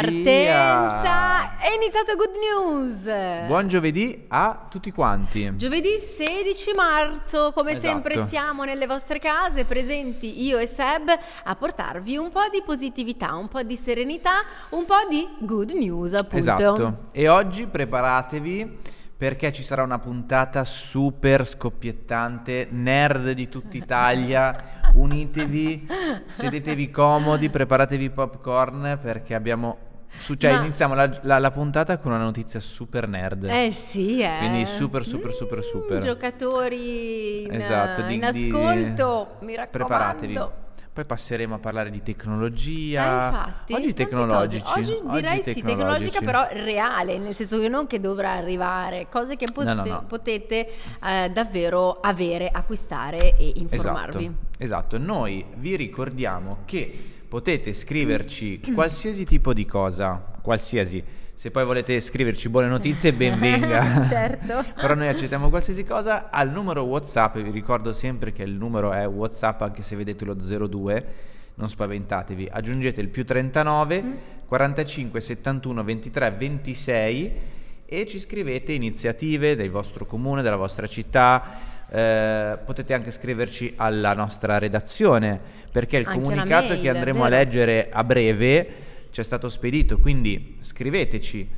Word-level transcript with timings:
Partenza! 0.00 1.58
È 1.58 1.74
iniziato 1.74 2.14
Good 2.16 2.36
News! 2.38 3.46
Buon 3.46 3.68
giovedì 3.68 4.24
a 4.28 4.66
tutti 4.70 4.90
quanti. 4.92 5.54
Giovedì 5.56 5.98
16 5.98 6.72
marzo, 6.74 7.52
come 7.54 7.72
Esatto. 7.72 7.86
sempre 7.86 8.26
siamo 8.26 8.64
nelle 8.64 8.86
vostre 8.86 9.18
case, 9.18 9.66
presenti 9.66 10.42
io 10.42 10.56
e 10.56 10.64
Seb, 10.64 11.10
a 11.44 11.54
portarvi 11.54 12.16
un 12.16 12.30
po' 12.30 12.48
di 12.50 12.62
positività, 12.64 13.34
un 13.34 13.48
po' 13.48 13.62
di 13.62 13.76
serenità, 13.76 14.42
un 14.70 14.86
po' 14.86 15.06
di 15.06 15.28
good 15.40 15.72
news 15.72 16.14
appunto. 16.14 16.36
Esatto. 16.36 16.98
E 17.12 17.28
oggi 17.28 17.66
preparatevi 17.66 18.78
perché 19.18 19.52
ci 19.52 19.62
sarà 19.62 19.82
una 19.82 19.98
puntata 19.98 20.64
super 20.64 21.46
scoppiettante, 21.46 22.68
nerd 22.70 23.32
di 23.32 23.50
tutta 23.50 23.76
Italia. 23.76 24.78
Unitevi, 24.94 25.86
sedetevi 26.24 26.90
comodi, 26.90 27.50
preparatevi 27.50 28.08
popcorn 28.08 28.98
perché 29.02 29.34
abbiamo... 29.34 29.88
Su, 30.16 30.34
cioè, 30.34 30.52
Ma- 30.52 30.60
iniziamo 30.64 30.94
la, 30.94 31.18
la- 31.22 31.38
la 31.38 31.50
puntata 31.50 31.98
con 31.98 32.12
una 32.12 32.22
notizia 32.22 32.60
super 32.60 33.08
nerd. 33.08 33.44
Eh 33.44 33.70
sì, 33.70 34.20
eh. 34.20 34.38
Quindi 34.38 34.66
super, 34.66 35.04
super, 35.06 35.32
super, 35.32 35.58
Mm, 35.58 35.62
super. 35.62 35.98
Giocatori 35.98 37.44
in, 37.44 37.52
Esatto, 37.54 38.02
di- 38.02 38.14
in 38.14 38.20
di- 38.20 38.26
ascolto, 38.26 39.36
mi 39.40 39.54
raccomando. 39.54 39.68
Preparatevi. 39.70 40.40
Poi 40.92 41.04
passeremo 41.06 41.54
a 41.54 41.58
parlare 41.58 41.88
di 41.88 42.02
tecnologia. 42.02 43.02
Eh, 43.02 43.26
infatti, 43.28 43.72
Oggi 43.74 43.94
tecnologici. 43.94 44.62
cose. 44.64 44.80
Oggi 44.80 45.00
direi 45.20 45.42
sì, 45.42 45.62
tecnologica 45.62 46.20
però 46.20 46.48
reale, 46.50 47.16
nel 47.16 47.32
senso 47.32 47.60
che 47.60 47.68
non 47.68 47.86
che 47.86 48.00
dovrà 48.00 48.32
arrivare, 48.32 49.06
cose 49.08 49.36
che 49.36 49.46
posse- 49.52 49.72
No, 49.72 49.84
no, 49.84 49.90
no. 49.92 50.04
potete 50.08 50.68
eh, 51.04 51.30
davvero 51.32 52.00
avere, 52.00 52.48
acquistare 52.52 53.36
e 53.36 53.52
informarvi. 53.54 54.24
Esatto, 54.24 54.38
esatto. 54.58 54.98
Noi 54.98 55.44
vi 55.54 55.76
ricordiamo 55.76 56.58
che 56.64 56.92
potete 57.30 57.72
scriverci 57.72 58.60
qualsiasi 58.74 59.24
tipo 59.24 59.54
di 59.54 59.64
cosa, 59.64 60.32
qualsiasi. 60.42 61.02
Se 61.32 61.52
poi 61.52 61.64
volete 61.64 62.00
scriverci 62.00 62.48
buone 62.48 62.66
notizie, 62.66 63.12
ben 63.12 63.38
venga. 63.38 64.04
Certo. 64.04 64.64
Però 64.74 64.94
noi 64.94 65.06
accettiamo 65.06 65.48
qualsiasi 65.48 65.84
cosa 65.84 66.28
al 66.28 66.50
numero 66.50 66.82
WhatsApp. 66.82 67.38
Vi 67.38 67.50
ricordo 67.52 67.92
sempre 67.92 68.32
che 68.32 68.42
il 68.42 68.50
numero 68.54 68.92
è 68.92 69.06
WhatsApp, 69.06 69.62
anche 69.62 69.82
se 69.82 69.94
vedete 69.94 70.24
lo 70.24 70.34
02. 70.34 71.06
Non 71.54 71.68
spaventatevi. 71.68 72.48
Aggiungete 72.50 73.00
il 73.00 73.08
più 73.08 73.24
39 73.24 74.02
Mm. 74.02 74.12
45 74.46 75.20
71 75.20 75.84
23 75.84 76.30
26 76.32 77.32
e 77.86 78.06
ci 78.08 78.18
scrivete 78.18 78.72
iniziative 78.72 79.54
del 79.54 79.70
vostro 79.70 80.04
comune, 80.04 80.42
della 80.42 80.56
vostra 80.56 80.88
città. 80.88 81.78
Eh, 81.92 82.58
potete 82.64 82.94
anche 82.94 83.10
scriverci 83.10 83.74
alla 83.76 84.12
nostra 84.12 84.58
redazione 84.58 85.40
perché 85.72 85.96
il 85.96 86.06
Anche 86.06 86.20
comunicato 86.20 86.68
mail, 86.68 86.80
che 86.80 86.88
andremo 86.88 87.24
a 87.24 87.28
leggere 87.28 87.88
a 87.90 88.04
breve 88.04 88.68
ci 89.10 89.20
è 89.20 89.24
stato 89.24 89.48
spedito, 89.48 89.98
quindi 89.98 90.58
scriveteci, 90.60 91.48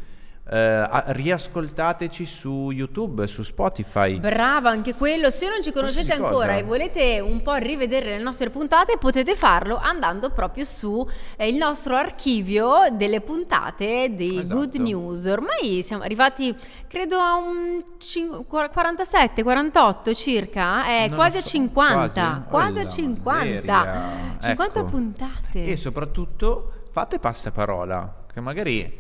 eh, 0.50 0.58
a- 0.58 1.04
riascoltateci 1.08 2.24
su 2.24 2.70
YouTube, 2.72 3.26
su 3.26 3.42
Spotify. 3.42 4.18
Brava 4.18 4.70
anche 4.70 4.94
quello, 4.94 5.30
se 5.30 5.48
non 5.48 5.62
ci 5.62 5.70
conoscete 5.72 6.12
ancora 6.12 6.56
e 6.56 6.62
volete 6.64 7.20
un 7.20 7.42
po' 7.42 7.54
rivedere 7.54 8.16
le 8.16 8.22
nostre 8.22 8.50
puntate 8.50 8.98
potete 8.98 9.36
farlo 9.36 9.76
andando 9.80 10.30
proprio 10.30 10.64
su 10.64 11.06
eh, 11.36 11.48
il 11.48 11.56
nostro 11.56 11.94
archivio 11.96 12.88
delle 12.92 13.20
puntate 13.20 14.14
di 14.14 14.38
Esatto. 14.40 14.54
Good 14.54 14.74
News. 14.76 15.24
Ormai 15.26 15.82
siamo 15.82 16.02
arrivati 16.02 16.54
credo 16.88 17.18
a 17.18 17.36
un 17.36 17.82
cin- 17.98 18.44
47, 18.46 19.42
48 19.42 20.12
circa, 20.14 20.86
eh, 21.04 21.10
quasi 21.14 21.38
a 21.38 21.40
so, 21.40 21.48
50, 21.50 22.44
quasi? 22.48 22.48
quasi 22.48 22.78
a 22.78 22.80
Olla 22.82 22.90
50. 22.90 23.42
miseria. 23.44 24.36
50 24.40 24.78
Ecco. 24.80 24.88
puntate. 24.88 25.64
E 25.66 25.76
soprattutto 25.76 26.72
fate 26.90 27.18
passaparola, 27.20 28.24
che 28.32 28.40
magari 28.40 28.98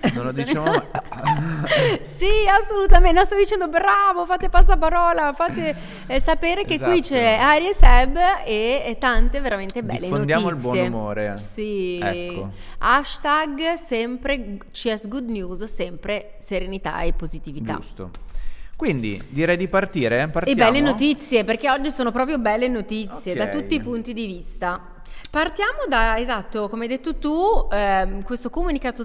non 0.14 0.24
lo 0.26 0.32
diciamo 0.32 0.64
ma- 0.64 0.84
sì, 2.02 2.26
assolutamente. 2.48 3.18
No, 3.18 3.24
sto 3.24 3.36
dicendo 3.36 3.68
bravo, 3.68 4.24
fate 4.26 4.48
passaparola, 4.48 5.32
fate 5.32 5.74
eh, 6.06 6.20
sapere 6.20 6.64
che 6.64 6.78
qui 6.78 7.00
Esatto. 7.00 7.14
c'è 7.14 7.36
Ari 7.40 7.68
e 7.68 7.74
Seb 7.74 8.16
e, 8.44 8.82
e 8.86 8.96
tante 8.98 9.40
veramente 9.40 9.82
belle 9.82 10.00
Diffondiamo 10.00 10.48
il 10.48 10.54
notizie. 10.56 10.88
buon 10.88 10.92
umore. 10.92 11.36
Sì. 11.38 11.98
Ecco. 12.02 12.50
Hashtag 12.78 13.74
sempre 13.74 14.56
CS 14.72 15.08
Good 15.08 15.28
News, 15.28 15.64
sempre 15.64 16.34
serenità 16.38 17.00
e 17.00 17.12
positività. 17.12 17.74
Giusto. 17.74 18.10
Quindi 18.76 19.20
direi 19.28 19.56
di 19.56 19.66
partire. 19.66 20.22
E 20.22 20.28
Partiamo. 20.28 20.70
belle 20.70 20.80
notizie, 20.80 21.42
perché 21.42 21.68
oggi 21.68 21.90
sono 21.90 22.12
proprio 22.12 22.38
belle 22.38 22.68
notizie 22.68 23.32
Ok. 23.32 23.38
da 23.38 23.48
tutti 23.48 23.74
i 23.74 23.80
punti 23.80 24.12
di 24.12 24.26
vista. 24.26 24.92
Partiamo 25.30 25.80
da, 25.88 26.18
esatto, 26.18 26.70
come 26.70 26.84
hai 26.84 26.88
detto 26.88 27.16
tu, 27.16 27.68
ehm, 27.70 28.22
questo 28.22 28.48
comunicato, 28.48 29.04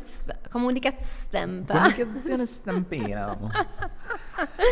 comunicato 0.50 1.02
stampa. 1.02 1.74
Comunicazione 1.74 2.46
stampina. 2.46 3.38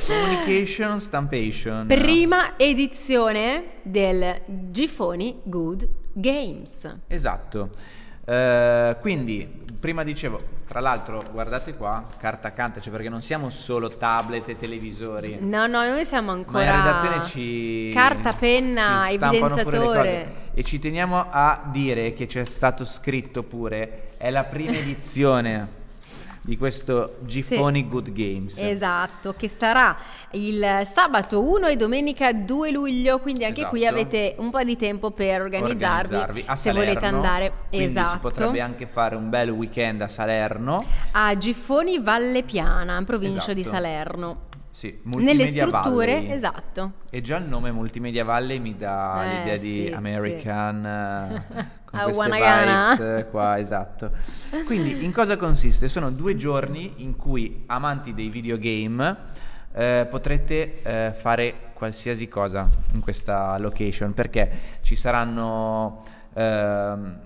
Communication 0.07 1.01
stampation. 1.01 1.88
Prima 1.88 2.57
edizione 2.57 3.79
del 3.81 4.41
Gifoni 4.45 5.41
Good 5.44 5.90
Games. 6.13 7.00
Esatto. 7.07 7.69
Eh, 8.23 8.95
quindi, 9.01 9.66
prima 9.78 10.03
dicevo, 10.06 10.40
tra 10.69 10.79
l'altro, 10.79 11.22
guardate 11.34 11.75
qua, 11.75 12.07
carta 12.17 12.47
accanto, 12.47 12.79
cioè 12.79 12.94
perché 12.94 13.09
non 13.09 13.22
siamo 13.22 13.50
solo 13.50 13.90
tablet 13.90 14.47
e 14.47 14.57
televisori. 14.57 15.38
No, 15.41 15.67
no, 15.67 15.84
noi 15.84 16.06
siamo 16.06 16.28
Ma 16.28 16.34
ancora 16.34 16.63
in 16.63 16.72
redazione 16.72 17.25
ci 17.25 17.91
carta, 17.94 18.31
penna, 18.31 19.03
ci 19.07 19.16
evidenziatore. 19.16 20.41
E 20.53 20.63
ci 20.63 20.79
teniamo 20.79 21.28
a 21.29 21.62
dire 21.72 22.13
che 22.13 22.25
c'è 22.25 22.44
stato 22.44 22.84
scritto 22.84 23.44
pure, 23.44 24.13
è 24.17 24.29
la 24.29 24.44
prima 24.44 24.72
edizione 24.75 25.79
di 26.44 26.57
questo 26.57 27.17
Gifoni 27.22 27.88
Good 27.88 28.12
Games. 28.12 28.57
Esatto, 28.57 29.34
che 29.34 29.47
sarà 29.47 29.95
il 30.31 30.81
sabato 30.85 31.41
1 31.41 31.67
e 31.67 31.75
domenica 31.75 32.34
2 32.34 32.72
luglio, 32.72 33.19
quindi 33.19 33.45
anche 33.45 33.66
qui 33.67 33.81
Esatto. 33.84 33.95
avete 33.95 34.35
un 34.40 34.50
po' 34.50 34.63
di 34.63 34.75
tempo 34.75 35.11
per 35.11 35.41
organizzarvi, 35.41 36.16
Organizzarvi 36.16 36.59
se 36.59 36.72
volete 36.73 37.06
andare. 37.06 37.53
Esatto. 37.69 38.09
si 38.09 38.17
potrebbe 38.17 38.59
anche 38.59 38.88
fare 38.88 39.16
un 39.16 39.29
bel 39.29 39.51
weekend 39.51 40.01
a 40.01 40.07
Salerno. 40.07 40.84
A 41.11 41.38
Gifoni 41.38 42.00
Valle 42.00 42.44
Piana, 42.44 42.97
in 42.97 43.06
provincia 43.06 43.53
di 43.53 43.61
Esatto. 43.61 43.75
Salerno. 43.75 44.50
Sì, 44.72 45.00
Nelle 45.04 45.48
strutture, 45.48 46.14
Valley. 46.16 46.32
esatto. 46.32 46.92
E 47.09 47.22
già 47.22 47.36
il 47.38 47.44
nome 47.46 47.72
Multimedia 47.72 48.24
Valley 48.24 48.58
mi 48.59 48.78
dà 48.78 49.24
Eh, 49.24 49.38
l'idea 49.38 49.58
di 49.58 49.70
sì, 49.70 49.92
American 49.94 50.86
eh, 51.54 51.66
con 51.84 52.00
queste 52.04 52.30
vibes 52.30 53.00
eh, 53.00 53.28
qua, 53.30 53.59
esatto. 53.59 54.12
Quindi 54.66 55.04
in 55.04 55.12
cosa 55.12 55.36
consiste? 55.36 55.90
Sono 55.90 56.09
due 56.09 56.38
giorni 56.38 56.94
in 56.98 57.18
cui 57.18 57.64
amanti 57.68 58.14
dei 58.14 58.30
videogame 58.30 59.18
eh, 59.74 60.08
potrete 60.09 60.82
eh, 60.82 61.12
fare 61.12 61.72
qualsiasi 61.74 62.30
cosa 62.30 62.70
in 62.94 63.02
questa 63.02 63.58
location 63.58 64.14
perché 64.14 64.52
ci 64.82 64.96
saranno 64.96 66.03
ehm, 66.34 67.20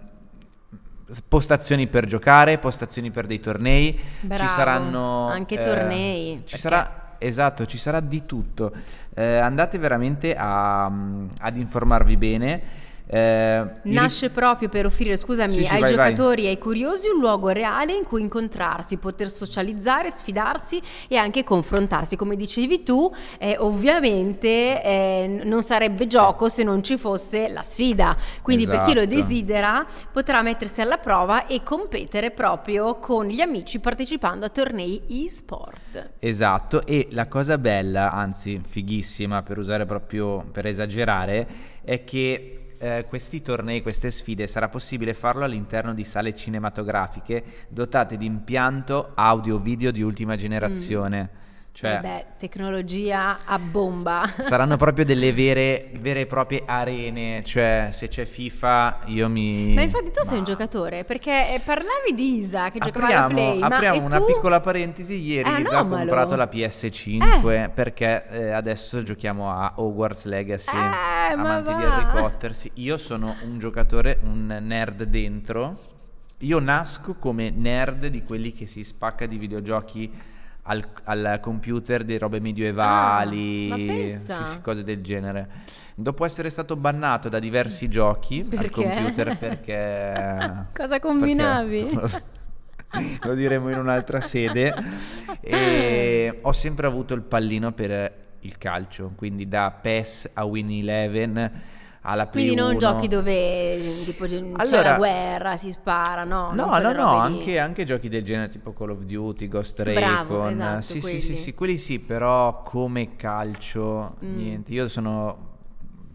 postazioni 1.28 1.88
per 1.88 2.06
giocare, 2.08 2.58
postazioni 2.58 3.12
per 3.12 3.28
dei 3.28 3.40
tornei, 3.40 4.00
Bravo, 4.22 4.42
ci 4.42 4.48
saranno 4.48 5.28
anche 5.28 5.60
eh, 5.60 5.64
tornei, 5.64 6.42
Ci 6.46 6.58
sarà 6.58 7.05
Esatto, 7.18 7.66
ci 7.66 7.78
sarà 7.78 8.00
di 8.00 8.26
tutto. 8.26 8.72
Eh, 9.14 9.38
andate 9.38 9.78
veramente 9.78 10.36
a, 10.36 10.90
mm, 10.90 11.28
ad 11.40 11.58
informarvi 11.58 12.18
bene. 12.18 12.62
Eh, 13.08 13.66
Nasce 13.84 14.30
proprio 14.32 14.68
per 14.68 14.86
offrire, 14.86 15.16
scusami, 15.16 15.54
Sì, 15.54 15.66
sì, 15.66 15.74
ai 15.74 15.82
vai, 15.82 15.92
giocatori 15.92 16.46
e 16.46 16.50
ai 16.50 16.58
curiosi 16.58 17.08
un 17.10 17.20
luogo 17.20 17.50
reale 17.50 17.94
in 17.96 18.04
cui 18.04 18.22
incontrarsi, 18.22 18.98
poter 18.98 19.30
socializzare, 19.30 20.10
sfidarsi 20.10 20.82
e 21.08 21.18
anche 21.18 21.44
confrontarsi. 21.44 22.16
Come 22.16 22.36
dicevi 22.36 22.84
tu, 22.84 23.12
eh, 23.38 23.56
ovviamente 23.60 24.82
eh, 24.84 25.42
non 25.44 25.62
sarebbe 25.62 26.08
gioco 26.08 26.50
se 26.50 26.64
non 26.64 26.82
ci 26.84 26.98
fosse 26.98 27.48
la 27.50 27.64
sfida. 27.64 28.18
Quindi 28.42 28.66
per 28.66 28.82
chi 28.82 28.94
lo 28.94 29.02
Esatto. 29.02 29.16
desidera 29.16 29.86
potrà 30.12 30.42
mettersi 30.42 30.82
alla 30.82 30.98
prova 30.98 31.46
e 31.48 31.62
competere 31.64 32.32
proprio 32.32 32.96
con 33.00 33.28
gli 33.28 33.42
amici 33.42 33.80
partecipando 33.80 34.46
a 34.46 34.50
tornei 34.50 35.02
e-sport. 35.08 36.14
Esatto, 36.20 36.86
e 36.86 37.08
la 37.12 37.28
cosa 37.28 37.58
bella, 37.58 38.12
anzi 38.12 38.62
fighissima 38.66 39.44
per 39.44 39.58
usare 39.60 39.86
proprio 39.86 40.44
per 40.52 40.66
esagerare, 40.66 41.48
è 41.84 42.04
che 42.04 42.60
eh, 42.78 43.06
questi 43.08 43.42
tornei, 43.42 43.82
queste 43.82 44.12
sfide 44.12 44.48
sarà 44.48 44.70
possibile 44.70 45.14
farlo 45.14 45.44
all'interno 45.44 45.94
di 45.94 46.04
sale 46.04 46.36
cinematografiche 46.36 47.44
dotate 47.70 48.18
di 48.18 48.26
impianto 48.26 49.12
audio-video 49.14 49.92
di 49.92 50.02
ultima 50.02 50.36
generazione. 50.36 51.44
Cioè, 51.76 51.96
Eh 51.96 52.00
beh, 52.00 52.26
tecnologia 52.38 53.40
a 53.44 53.60
bomba. 53.60 54.24
saranno 54.40 54.78
proprio 54.78 55.04
delle 55.04 55.34
vere, 55.34 55.90
vere 56.00 56.22
e 56.22 56.26
proprie 56.26 56.64
arene. 56.66 57.44
Cioè, 57.44 57.90
se 57.92 58.08
c'è 58.08 58.24
FIFA, 58.24 59.00
io 59.08 59.28
mi. 59.28 59.74
Ma 59.74 59.82
infatti 59.82 60.10
tu 60.10 60.24
sei 60.24 60.38
un 60.38 60.44
Ma- 60.44 60.50
giocatore 60.52 61.04
perché 61.04 61.54
eh, 61.54 61.60
parlavi 61.60 62.14
di 62.16 62.38
Isa 62.40 62.72
che 62.72 62.80
giocava 62.80 63.08
alla 63.08 63.24
Apriamo, 63.26 63.28
Play, 63.52 63.60
ma 63.60 63.68
apriamo 63.68 64.00
e 64.00 64.04
una 64.04 64.18
tu? 64.20 64.26
piccola 64.26 64.60
parentesi. 64.62 65.16
Ieri 65.16 65.50
Eh, 65.50 65.60
Isa 65.60 65.76
ha 65.76 65.80
anomalo. 65.80 65.98
comprato 66.06 66.36
la 66.38 66.46
PS5 66.50 67.70
perché 67.74 68.26
eh, 68.30 68.52
adesso 68.52 69.04
giochiamo 69.04 69.52
a 69.52 69.74
Hogwarts 69.76 70.26
Legacy. 70.28 70.78
Eh, 70.78 70.80
ma 70.80 71.32
amanti 71.58 71.74
di. 71.76 71.84
Harry 71.84 72.06
Potter. 72.22 72.56
Sì, 72.56 72.72
io 72.76 72.98
sono 72.98 73.36
un 73.44 73.60
giocatore, 73.60 74.18
un 74.24 74.60
nerd 74.62 75.04
dentro. 75.04 75.78
io 76.40 76.60
nasco 76.60 77.16
come 77.16 77.50
nerd 77.50 78.08
di 78.08 78.24
quelli 78.24 78.54
che 78.54 78.66
si 78.66 78.84
spacca 78.84 79.26
di 79.26 79.38
videogiochi 79.38 80.12
al, 80.68 80.84
al 81.04 81.40
computer 81.42 82.04
di 82.04 82.18
robe 82.18 82.40
medievali, 82.40 83.72
Ah, 83.72 84.16
sì, 84.18 84.44
sì, 84.44 84.62
cose 84.62 84.84
del 84.84 85.02
genere. 85.02 85.48
Dopo 85.96 86.26
essere 86.26 86.50
stato 86.50 86.76
bannato 86.76 87.30
da 87.30 87.40
diversi 87.40 87.88
giochi 87.88 88.40
al 88.42 88.48
Perché? 88.48 88.70
computer 88.70 89.38
perché... 89.40 90.66
Cosa 90.74 91.00
combinavi? 91.00 91.84
perché- 91.94 92.24
lo 93.24 93.34
diremo 93.34 93.70
in 93.70 93.78
un'altra 93.78 94.22
sede. 94.22 94.74
E 95.42 96.40
ho 96.42 96.52
sempre 96.54 96.88
avuto 96.88 97.14
il 97.14 97.22
pallino 97.22 97.72
per 97.72 98.24
il 98.40 98.58
calcio, 98.58 99.12
quindi 99.16 99.48
da 99.48 99.72
PES 99.72 100.32
a 100.34 100.46
Win 100.46 100.70
Eleven 100.72 101.62
alla 102.08 102.28
Play 102.28 102.44
Quindi 102.46 102.62
non 102.62 102.70
1. 102.72 102.80
giochi 102.80 103.08
dove 103.08 103.78
tipo, 104.06 104.26
c'è 104.26 104.38
Allora- 104.54 104.82
la 104.92 104.96
guerra, 104.98 105.58
si 105.58 105.72
spara, 105.72 106.24
no? 106.24 106.52
No, 106.54 106.78
no, 106.78 106.92
no, 106.92 107.08
anche, 107.18 107.58
anche 107.60 107.84
giochi 107.84 108.10
del 108.10 108.24
genere 108.24 108.48
tipo 108.50 108.74
Call 108.74 108.92
of 108.92 109.00
Duty, 109.04 109.48
Ghost 109.48 109.80
Recon. 109.80 110.52
esatto, 110.52 110.82
sì, 110.82 110.94
sì, 110.94 111.00
quelli. 111.00 111.20
sì, 111.20 111.36
sì, 111.36 111.54
quelli 111.54 111.78
sì, 111.78 112.00
però 112.00 112.62
come 112.62 113.16
calcio, 113.16 114.16
Mm. 114.24 114.36
niente. 114.36 114.72
Io 114.74 114.88
sono 114.88 115.54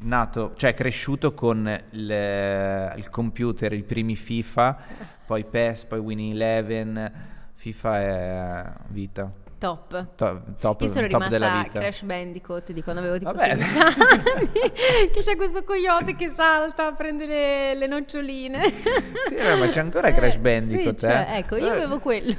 nato, 0.02 0.52
cioè 0.56 0.74
cresciuto 0.74 1.34
con 1.34 1.66
il, 1.90 2.92
il 2.96 3.10
computer, 3.10 3.72
i 3.72 3.82
primi 3.82 4.14
FIFA, 4.16 4.78
poi 5.26 5.44
PES, 5.44 5.84
poi 5.86 5.98
Winning 5.98 6.32
Eleven. 6.34 7.12
FIFA 7.54 8.00
è 8.00 8.72
vita. 8.88 9.30
Top. 9.60 10.06
To- 10.16 10.40
top, 10.58 10.80
Io 10.80 10.86
sono 10.88 11.06
top 11.06 11.22
rimasta. 11.30 11.68
Crash 11.70 12.00
Bandicoot 12.04 12.72
di 12.72 12.82
quando 12.82 13.02
avevo 13.02 13.18
tipo 13.18 13.30
Vabbè. 13.30 13.58
16 13.58 13.78
anni, 13.78 15.10
che 15.12 15.20
c'è 15.20 15.36
questo 15.36 15.64
coyote 15.64 16.16
che 16.16 16.30
salta, 16.30 16.92
prende 16.92 17.26
le, 17.26 17.74
le 17.74 17.86
noccioline. 17.86 18.62
Sì, 18.70 19.34
ma 19.58 19.68
c'è 19.68 19.80
ancora 19.80 20.12
Crash 20.16 20.36
Bandicoot, 20.38 20.98
Sì, 20.98 21.06
cioè, 21.06 21.26
eh? 21.32 21.36
ecco, 21.40 21.56
io 21.56 21.66
Eh, 21.66 21.70
avevo 21.76 21.98
quello. 21.98 22.34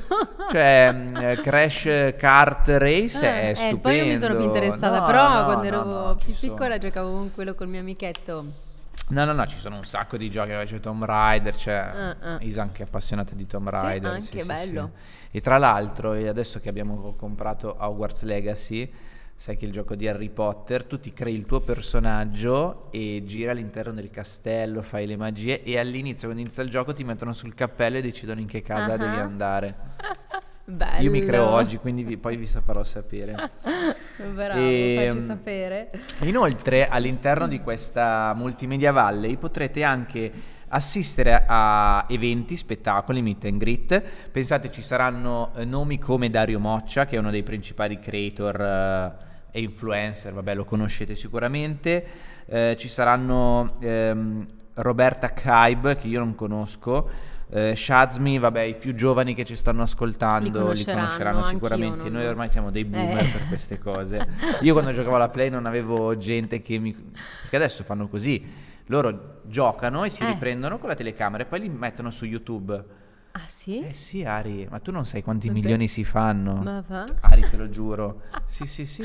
Cioè, 0.49 0.89
mm, 0.91 1.15
eh, 1.17 1.35
Crash 1.43 2.13
Kart 2.17 2.67
Race 2.69 3.19
Eh, 3.23 3.39
è 3.41 3.49
eh, 3.51 3.53
stupendo. 3.53 3.77
poi 3.77 3.97
io 3.97 4.05
mi 4.05 4.17
sono 4.17 4.35
più 4.37 4.45
interessata, 4.45 4.99
No, 5.01 5.05
però 5.05 5.29
no, 5.29 5.43
quando 5.45 5.61
no, 5.61 5.67
ero 5.67 6.15
più 6.15 6.33
ci 6.33 6.39
sono. 6.39 6.53
piccola 6.55 6.77
giocavo 6.79 7.09
con 7.11 7.31
quello 7.35 7.53
col 7.53 7.67
mio 7.67 7.81
amichetto. 7.81 8.45
No, 9.09 9.25
no, 9.25 9.33
no, 9.33 9.45
ci 9.45 9.57
sono 9.57 9.75
un 9.75 9.83
sacco 9.83 10.15
di 10.15 10.29
giochi, 10.29 10.51
c'è 10.51 10.79
Tomb 10.79 11.03
Raider, 11.03 11.53
c'è 11.53 11.73
Ah, 11.75 12.15
ah. 12.21 12.37
Isa 12.41 12.61
anche 12.61 12.83
appassionata 12.83 13.35
di 13.35 13.45
Tomb 13.45 13.67
Sì, 13.69 13.75
Raider. 13.75 14.11
anche 14.13 14.43
bello. 14.45 14.91
E 15.31 15.41
tra 15.41 15.57
l'altro, 15.57 16.11
adesso 16.13 16.59
che 16.61 16.69
abbiamo 16.69 17.13
comprato 17.17 17.75
Hogwarts 17.77 18.23
Legacy, 18.23 18.89
sai 19.35 19.57
che 19.57 19.65
il 19.65 19.73
gioco 19.73 19.95
di 19.95 20.07
Harry 20.07 20.29
Potter, 20.29 20.85
tu 20.85 20.97
ti 20.99 21.11
crei 21.11 21.35
il 21.35 21.45
tuo 21.45 21.59
personaggio 21.59 22.87
e 22.91 23.23
giri 23.25 23.49
all'interno 23.49 23.91
del 23.91 24.09
castello, 24.11 24.81
fai 24.81 25.05
le 25.05 25.17
magie 25.17 25.61
e 25.63 25.77
all'inizio, 25.77 26.27
quando 26.27 26.43
inizia 26.43 26.63
il 26.63 26.69
gioco, 26.69 26.93
ti 26.93 27.03
mettono 27.03 27.33
sul 27.33 27.53
cappello 27.53 27.97
e 27.97 28.01
decidono 28.01 28.39
in 28.39 28.47
che 28.47 28.61
casa 28.61 28.93
Ah. 28.93 28.97
devi 28.97 29.17
andare. 29.17 29.75
Bello. 30.63 31.01
Io 31.01 31.11
mi 31.11 31.25
creo 31.25 31.47
oggi, 31.47 31.77
quindi 31.77 32.03
vi- 32.03 32.17
poi 32.17 32.37
vi 32.37 32.45
farò 32.45 32.83
sapere. 32.83 33.33
Bravo, 34.33 34.59
Ehm, 34.59 35.11
facci 35.11 35.25
sapere. 35.25 35.89
Inoltre, 36.21 36.87
all'interno 36.87 37.47
di 37.47 37.59
questa 37.61 38.33
Multimedia 38.35 38.91
Valley 38.91 39.37
potrete 39.37 39.83
anche 39.83 40.31
assistere 40.73 41.43
a 41.47 42.05
eventi, 42.07 42.55
spettacoli, 42.55 43.21
meet 43.21 43.45
and 43.45 43.57
greet. 43.57 44.01
Pensate 44.31 44.71
ci 44.71 44.81
saranno 44.81 45.51
eh, 45.55 45.65
nomi 45.65 45.97
come 45.99 46.29
Dario 46.29 46.59
Moccia, 46.59 47.05
che 47.05 47.15
è 47.15 47.19
uno 47.19 47.31
dei 47.31 47.43
principali 47.43 47.99
creator 47.99 48.61
eh, 48.61 49.13
e 49.51 49.61
influencer, 49.61 50.31
vabbè 50.33 50.53
lo 50.55 50.63
conoscete 50.63 51.15
sicuramente. 51.15 52.05
Eh, 52.45 52.75
ci 52.77 52.87
saranno 52.87 53.65
ehm, 53.81 54.45
Roberta 54.75 55.33
Kaib, 55.33 55.95
che 55.97 56.07
io 56.07 56.19
non 56.19 56.35
conosco. 56.35 57.09
Eh, 57.51 57.75
Shazmi, 57.75 58.39
vabbè, 58.39 58.61
i 58.61 58.75
più 58.75 58.95
giovani 58.95 59.35
che 59.35 59.43
ci 59.45 59.55
stanno 59.55 59.81
ascoltando 59.83 60.45
Li 60.47 60.51
li 60.51 60.59
conosceranno, 60.61 60.99
conosceranno 61.03 61.37
anch'io 61.39 61.51
sicuramente. 61.53 62.03
non- 62.05 62.13
Noi 62.13 62.25
ormai 62.27 62.49
siamo 62.49 62.71
dei 62.71 62.85
boomer 62.85 63.17
Eh. 63.25 63.29
per 63.29 63.47
queste 63.47 63.77
cose. 63.77 64.27
Io 64.61 64.73
quando 64.73 64.91
giocavo 64.93 65.15
alla 65.15 65.29
Play 65.29 65.49
non 65.49 65.65
avevo 65.65 66.15
gente 66.17 66.61
che 66.61 66.77
mi... 66.77 66.93
Perché 66.93 67.55
adesso 67.55 67.83
fanno 67.83 68.07
così. 68.07 68.69
Loro 68.87 69.41
giocano 69.45 70.03
e 70.03 70.09
si 70.09 70.23
Eh. 70.23 70.27
riprendono 70.27 70.77
con 70.77 70.89
la 70.89 70.95
telecamera 70.95 71.43
e 71.43 71.45
poi 71.45 71.59
li 71.61 71.69
mettono 71.69 72.09
su 72.09 72.25
YouTube. 72.25 72.83
Ah 73.33 73.41
sì? 73.47 73.81
Eh 73.85 73.93
sì, 73.93 74.23
Ari, 74.25 74.67
ma 74.69 74.79
tu 74.79 74.91
non 74.91 75.05
sai 75.05 75.21
quanti 75.23 75.47
Vabbè. 75.47 75.59
milioni 75.59 75.87
si 75.87 76.03
fanno. 76.03 76.55
Ma 76.55 76.83
va? 76.87 77.05
Ari, 77.21 77.41
te 77.49 77.57
lo 77.57 77.69
giuro. 77.69 78.23
Sì, 78.45 78.65
sì, 78.65 78.85
sì. 78.85 79.03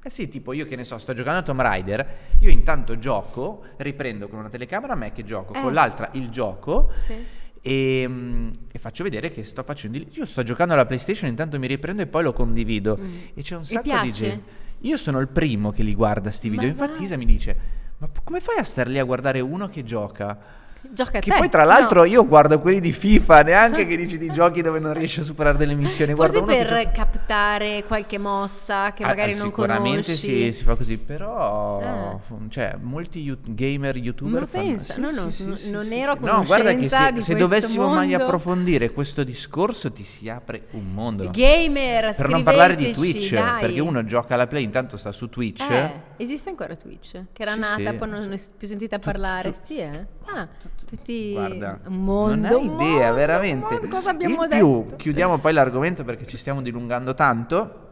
Eh 0.00 0.10
sì, 0.10 0.28
tipo 0.28 0.52
io 0.52 0.64
che 0.64 0.76
ne 0.76 0.84
so, 0.84 0.96
sto 0.98 1.12
giocando 1.12 1.40
a 1.40 1.42
Tomb 1.42 1.60
Raider, 1.60 2.08
io 2.38 2.48
intanto 2.50 2.98
gioco, 3.00 3.64
riprendo 3.78 4.28
con 4.28 4.38
una 4.38 4.48
telecamera 4.48 4.94
me 4.94 5.10
che 5.12 5.24
gioco, 5.24 5.54
Eh. 5.54 5.60
con 5.60 5.72
l'altra 5.72 6.10
il 6.12 6.28
gioco 6.30 6.90
Sì. 6.92 7.14
E, 7.60 8.04
mm, 8.06 8.50
e 8.72 8.78
faccio 8.78 9.02
vedere 9.02 9.30
che 9.30 9.42
sto 9.42 9.62
facendo 9.62 9.98
io 9.98 10.24
sto 10.24 10.42
giocando 10.42 10.74
alla 10.74 10.86
PlayStation 10.86 11.28
intanto 11.28 11.58
mi 11.58 11.66
riprendo 11.66 12.02
e 12.02 12.06
poi 12.06 12.22
lo 12.22 12.32
condivido. 12.32 12.98
Mm. 13.00 13.16
e 13.34 13.42
c'è 13.42 13.56
un 13.56 13.64
sacco 13.64 14.00
di 14.02 14.12
gente. 14.12 14.66
Io 14.82 14.96
sono 14.96 15.18
il 15.18 15.26
primo 15.26 15.72
che 15.72 15.82
li 15.82 15.94
guarda 15.94 16.30
sti 16.30 16.48
video. 16.48 16.66
Ma 16.66 16.70
infatti 16.70 16.98
va? 16.98 17.04
Isa 17.04 17.16
mi 17.16 17.24
dice 17.24 17.56
ma 17.98 18.08
come 18.22 18.40
fai 18.40 18.58
a 18.58 18.64
star 18.64 18.86
lì 18.86 18.98
a 18.98 19.04
guardare 19.04 19.40
uno 19.40 19.66
che 19.68 19.82
gioca 19.82 20.38
Gioca 20.80 21.18
che 21.18 21.30
te. 21.30 21.36
poi 21.36 21.48
tra 21.48 21.64
l'altro 21.64 22.00
No. 22.00 22.04
io 22.06 22.24
guardo 22.26 22.60
quelli 22.60 22.80
di 22.80 22.92
FIFA 22.92 23.42
neanche 23.42 23.84
che 23.86 23.96
dici 23.96 24.16
di 24.16 24.30
giochi 24.30 24.62
dove 24.62 24.78
non 24.78 24.94
riesci 24.94 25.20
a 25.20 25.22
superare 25.24 25.58
delle 25.58 25.74
missioni 25.74 26.14
Forse 26.14 26.42
per 26.42 26.66
gioca 26.68 26.90
captare 26.92 27.84
qualche 27.84 28.16
mossa 28.18 28.92
che 28.92 29.02
Ah, 29.02 29.08
magari 29.08 29.32
ah, 29.32 29.36
non 29.36 29.46
sicuramente 29.46 30.02
conosci. 30.04 30.16
si, 30.16 30.52
si 30.52 30.64
fa 30.64 30.74
così, 30.76 30.96
però 30.98 32.18
fu- 32.22 32.48
cioè, 32.48 32.76
molti 32.80 33.20
you- 33.22 33.38
gamer 33.42 33.96
youtuber 33.96 34.40
Ma 34.40 34.46
fanno 34.46 34.64
pensa, 34.64 34.94
sì, 34.94 35.00
no, 35.00 35.10
no, 35.10 35.30
sì, 35.30 35.46
non- 35.46 35.56
sì, 35.56 35.70
non 35.72 35.92
ero 35.92 36.16
sì. 36.18 36.24
No, 36.24 36.42
guarda 36.44 36.74
che 36.74 36.88
se, 36.88 37.20
se 37.20 37.34
dovessimo 37.34 37.88
mai 37.88 38.08
mondo. 38.10 38.22
approfondire 38.24 38.90
questo 38.92 39.24
discorso 39.24 39.90
ti 39.92 40.04
si 40.04 40.28
apre 40.28 40.66
un 40.72 40.92
mondo. 40.92 41.28
Gamer, 41.30 42.14
per 42.14 42.28
non 42.28 42.42
parlare 42.44 42.76
di 42.76 42.92
Twitch, 42.92 43.34
dai. 43.34 43.60
perché 43.60 43.80
uno 43.80 44.04
gioca 44.04 44.34
alla 44.34 44.46
Play, 44.46 44.62
intanto 44.62 44.96
sta 44.96 45.10
su 45.12 45.28
Twitch. 45.28 45.68
Eh, 45.68 45.92
esiste 46.18 46.48
ancora 46.50 46.76
Twitch? 46.76 47.20
Che 47.32 47.42
era 47.42 47.54
nata, 47.56 47.92
poi 47.94 48.08
non 48.08 48.20
ne 48.28 48.34
ho 48.34 48.38
più 48.56 48.66
sentita 48.66 48.98
parlare. 49.00 49.52
sì, 49.60 49.78
eh? 49.78 50.06
Ah, 50.26 50.46
tutti... 50.86 51.32
Guarda, 51.32 51.78
un 51.86 52.04
mondo, 52.04 52.48
non 52.48 52.58
hai 52.58 52.64
idea, 52.64 53.06
mondo, 53.06 53.14
veramente. 53.14 53.74
mondo, 53.74 53.88
cosa 53.88 54.10
abbiamo 54.10 54.44
In 54.44 54.50
più, 54.50 54.82
detto? 54.82 54.96
chiudiamo 54.96 55.38
poi 55.38 55.52
l'argomento 55.52 56.04
perché 56.04 56.26
ci 56.26 56.36
stiamo 56.36 56.62
dilungando 56.62 57.14
tanto. 57.14 57.86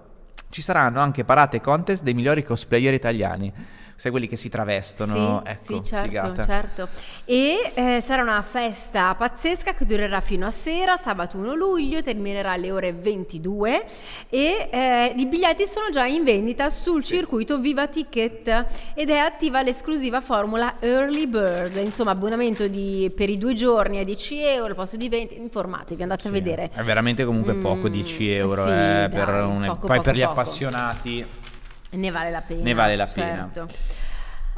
Ci 0.48 0.62
saranno 0.62 1.00
anche 1.00 1.24
parate 1.24 1.60
contest 1.60 2.02
dei 2.02 2.14
migliori 2.14 2.44
cosplayer 2.44 2.94
italiani. 2.94 3.52
Sai 3.98 4.10
quelli 4.10 4.28
che 4.28 4.36
si 4.36 4.50
travestono? 4.50 5.42
Sì, 5.42 5.50
ecco, 5.50 5.62
sì, 5.82 5.82
certo, 5.82 6.06
figata. 6.08 6.44
certo. 6.44 6.88
E 7.24 7.72
eh, 7.74 8.00
sarà 8.02 8.20
una 8.20 8.42
festa 8.42 9.14
pazzesca 9.14 9.72
che 9.72 9.86
durerà 9.86 10.20
fino 10.20 10.44
a 10.44 10.50
sera, 10.50 10.96
sabato 10.96 11.38
1 11.38 11.54
luglio, 11.54 12.02
terminerà 12.02 12.52
alle 12.52 12.70
ore 12.70 12.92
22 12.92 13.84
e 14.28 14.68
eh, 14.70 15.14
i 15.16 15.26
biglietti 15.26 15.64
sono 15.66 15.88
già 15.90 16.04
in 16.04 16.24
vendita 16.24 16.68
sul 16.68 17.02
circuito 17.02 17.58
Viva 17.58 17.86
Ticket 17.88 18.66
ed 18.94 19.08
è 19.08 19.16
attiva 19.16 19.62
l'esclusiva 19.62 20.20
formula 20.20 20.74
Early 20.78 21.26
Bird, 21.26 21.76
insomma 21.76 22.10
abbonamento 22.10 22.68
di- 22.68 23.10
per 23.16 23.30
i 23.30 23.38
due 23.38 23.54
giorni 23.54 23.98
a 23.98 24.04
10 24.04 24.40
euro 24.42 24.66
al 24.66 24.74
posto 24.74 24.96
di 24.98 25.08
20, 25.08 25.38
informatevi, 25.38 26.02
andate 26.02 26.28
a 26.28 26.30
vedere. 26.30 26.70
È 26.72 26.82
veramente 26.82 27.24
comunque 27.24 27.54
poco, 27.54 27.88
Mm, 27.88 27.92
10 27.92 28.30
euro. 28.30 28.62
sì, 28.64 28.68
eh, 28.68 28.72
dai, 28.74 29.08
per 29.08 29.28
un- 29.30 29.64
poco, 29.66 29.86
poi 29.86 29.88
poco, 29.96 30.02
per 30.02 30.14
gli 30.14 30.20
poco. 30.20 30.32
appassionati. 30.32 31.26
Ne 31.96 32.10
vale 32.10 32.30
la 32.30 32.42
pena. 32.42 32.62
Ne 32.62 32.74
vale 32.74 32.96
la 32.96 33.06
pena. 33.12 33.50
certo. 33.52 33.74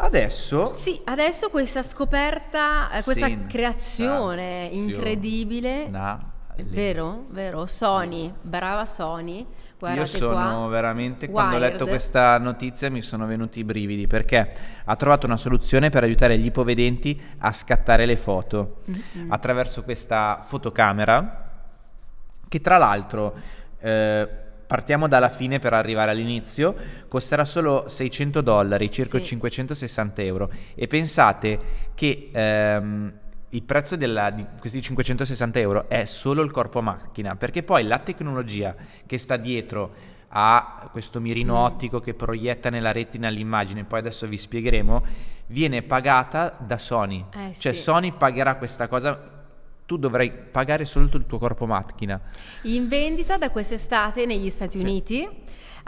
Adesso 0.00 0.72
Sì, 0.74 1.00
adesso 1.04 1.50
questa 1.50 1.82
scoperta, 1.82 2.88
eh, 2.90 3.02
questa 3.02 3.28
creazione 3.48 4.68
incredibile, 4.70 5.88
Na- 5.88 6.20
è 6.54 6.62
vero? 6.64 7.26
Vero? 7.30 7.66
Sony, 7.66 8.32
brava 8.40 8.84
Sony. 8.84 9.44
Guardate 9.78 10.00
Io 10.10 10.18
sono 10.18 10.56
qua. 10.58 10.66
veramente, 10.68 11.28
quando 11.30 11.54
ho 11.56 11.58
letto 11.60 11.84
Wired. 11.84 11.88
questa 11.88 12.36
notizia 12.38 12.90
mi 12.90 13.00
sono 13.00 13.26
venuti 13.26 13.60
i 13.60 13.64
brividi 13.64 14.06
perché 14.08 14.52
ha 14.84 14.96
trovato 14.96 15.26
una 15.26 15.36
soluzione 15.36 15.88
per 15.88 16.02
aiutare 16.02 16.36
gli 16.36 16.46
ipovedenti 16.46 17.20
a 17.38 17.52
scattare 17.52 18.04
le 18.04 18.16
foto 18.16 18.82
Mm-mm. 18.90 19.30
attraverso 19.30 19.84
questa 19.84 20.42
fotocamera 20.44 21.44
che 22.48 22.60
tra 22.60 22.76
l'altro 22.76 23.34
eh, 23.78 24.28
partiamo 24.68 25.08
dalla 25.08 25.30
fine 25.30 25.58
per 25.58 25.72
arrivare 25.72 26.10
all'inizio 26.12 26.74
costerà 27.08 27.44
solo 27.44 27.88
600 27.88 28.42
dollari 28.42 28.90
circa 28.90 29.16
Sì. 29.18 29.24
560 29.24 30.22
euro 30.22 30.50
e 30.74 30.86
pensate 30.86 31.58
che 31.94 32.28
ehm, 32.30 33.12
il 33.48 33.62
prezzo 33.62 33.96
della- 33.96 34.28
di 34.30 34.46
questi 34.60 34.82
560 34.82 35.58
euro 35.58 35.88
è 35.88 36.04
solo 36.04 36.42
il 36.42 36.50
corpo 36.50 36.82
macchina 36.82 37.34
perché 37.34 37.62
poi 37.62 37.84
la 37.86 37.98
tecnologia 37.98 38.74
che 39.06 39.16
sta 39.16 39.36
dietro 39.38 40.16
a 40.28 40.86
questo 40.92 41.18
mirino 41.20 41.54
Mm. 41.54 41.56
ottico 41.64 42.00
che 42.00 42.12
proietta 42.12 42.68
nella 42.68 42.92
retina 42.92 43.30
l'immagine 43.30 43.84
poi 43.84 44.00
adesso 44.00 44.26
vi 44.28 44.36
spiegheremo 44.36 45.02
viene 45.46 45.80
pagata 45.82 46.54
da 46.60 46.76
Sony 46.76 47.24
Eh, 47.34 47.54
cioè 47.54 47.72
sì. 47.72 47.80
Sony 47.80 48.12
pagherà 48.12 48.56
questa 48.56 48.86
cosa 48.86 49.36
tu 49.88 49.96
dovrai 49.96 50.30
pagare 50.30 50.84
solo 50.84 51.08
il 51.10 51.24
tuo 51.26 51.38
corpo 51.38 51.64
macchina 51.64 52.20
In 52.64 52.88
vendita 52.88 53.38
da 53.38 53.48
quest'estate 53.48 54.26
negli 54.26 54.50
Stati 54.50 54.76
Sì. 54.76 54.84
Uniti. 54.84 55.28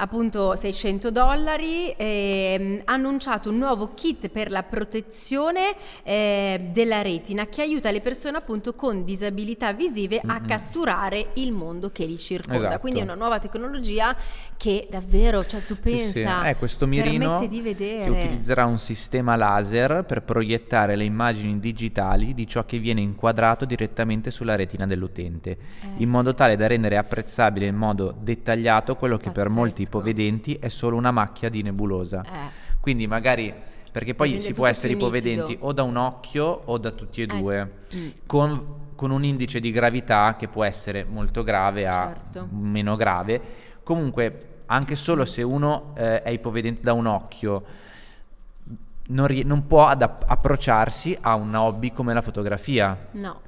Appunto 0.00 0.56
600 0.56 1.10
dollari, 1.10 1.92
ehm, 1.96 2.82
ha 2.84 2.92
annunciato 2.94 3.50
un 3.50 3.58
nuovo 3.58 3.92
kit 3.94 4.28
per 4.30 4.50
la 4.50 4.62
protezione 4.62 5.74
eh, 6.02 6.68
della 6.72 7.02
retina 7.02 7.46
che 7.46 7.62
aiuta 7.62 7.90
le 7.90 8.00
persone 8.00 8.38
appunto 8.38 8.74
con 8.74 9.04
disabilità 9.04 9.72
visive 9.72 10.20
a 10.24 10.38
Mm-mm. 10.38 10.46
catturare 10.46 11.28
il 11.34 11.52
mondo 11.52 11.90
che 11.90 12.04
li 12.06 12.16
circonda. 12.18 12.58
Esatto. 12.66 12.78
Quindi 12.80 13.00
è 13.00 13.02
una 13.02 13.14
nuova 13.14 13.38
tecnologia 13.38 14.16
che 14.56 14.86
davvero, 14.90 15.44
cioè 15.46 15.62
tu 15.64 15.74
Sì, 15.82 15.98
sì. 15.98 16.12
pensa, 16.12 16.42
È 16.44 16.56
questo 16.56 16.86
mirino 16.86 17.38
che 17.38 18.06
utilizzerà 18.08 18.64
un 18.66 18.78
sistema 18.78 19.36
laser 19.36 20.04
per 20.04 20.22
proiettare 20.22 20.96
le 20.96 21.04
immagini 21.04 21.58
digitali 21.60 22.34
di 22.34 22.46
ciò 22.46 22.64
che 22.64 22.78
viene 22.78 23.00
inquadrato 23.00 23.64
direttamente 23.64 24.30
sulla 24.30 24.56
retina 24.56 24.86
dell'utente, 24.86 25.50
Eh, 25.50 25.58
in 25.98 26.06
sì. 26.06 26.12
modo 26.12 26.34
tale 26.34 26.56
da 26.56 26.66
rendere 26.66 26.96
apprezzabile 26.96 27.66
in 27.66 27.76
modo 27.76 28.14
dettagliato 28.18 28.96
quello 28.96 29.16
che 29.16 29.30
per 29.30 29.48
molti 29.48 29.82
Pazzesco. 29.84 29.89
Ipovedenti 29.90 30.54
è 30.54 30.68
solo 30.68 30.96
una 30.96 31.10
macchia 31.10 31.48
di 31.48 31.62
nebulosa. 31.62 32.22
Eh. 32.24 32.68
Quindi 32.80 33.06
magari 33.08 33.52
perché 33.90 34.14
poi 34.14 34.28
rende 34.30 34.44
si 34.44 34.54
può 34.54 34.66
essere 34.68 34.92
ipovedenti 34.92 35.40
nitido. 35.52 35.66
o 35.66 35.72
da 35.72 35.82
un 35.82 35.96
occhio 35.96 36.44
o 36.64 36.78
da 36.78 36.90
tutti 36.90 37.20
e 37.20 37.24
Ecco. 37.24 37.36
due, 37.36 37.70
Mm. 37.96 38.08
con, 38.24 38.66
con 38.94 39.10
un 39.10 39.24
indice 39.24 39.58
di 39.58 39.72
gravità 39.72 40.36
che 40.38 40.46
può 40.46 40.62
essere 40.62 41.04
molto 41.04 41.42
grave 41.42 41.88
a 41.88 42.06
Certo. 42.14 42.46
meno 42.52 42.94
grave. 42.94 43.40
Comunque, 43.82 44.46
anche 44.66 44.94
solo 44.94 45.24
se 45.24 45.42
uno 45.42 45.92
eh, 45.96 46.22
è 46.22 46.30
ipovedente 46.30 46.82
da 46.82 46.92
un 46.92 47.06
occhio, 47.06 47.64
non, 49.08 49.26
rie- 49.26 49.42
non 49.42 49.66
può 49.66 49.86
ad- 49.86 50.02
approcciarsi 50.02 51.16
a 51.22 51.34
un 51.34 51.52
hobby 51.54 51.92
come 51.92 52.14
la 52.14 52.22
fotografia. 52.22 52.96
No, 53.12 53.40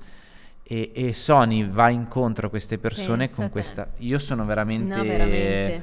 E, 0.64 0.90
e 0.94 1.12
Sony 1.12 1.68
va 1.68 1.90
incontro 1.90 2.46
a 2.46 2.50
queste 2.50 2.78
persone 2.78 3.26
Pensa 3.26 3.34
con 3.34 3.50
questa. 3.50 3.88
Io 3.98 4.18
sono 4.18 4.44
veramente. 4.44 4.96
No, 4.96 5.02
veramente. 5.02 5.82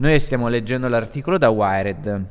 Noi 0.00 0.18
stiamo 0.18 0.48
leggendo 0.48 0.88
l'articolo 0.88 1.36
da 1.36 1.50
Wired. 1.50 2.24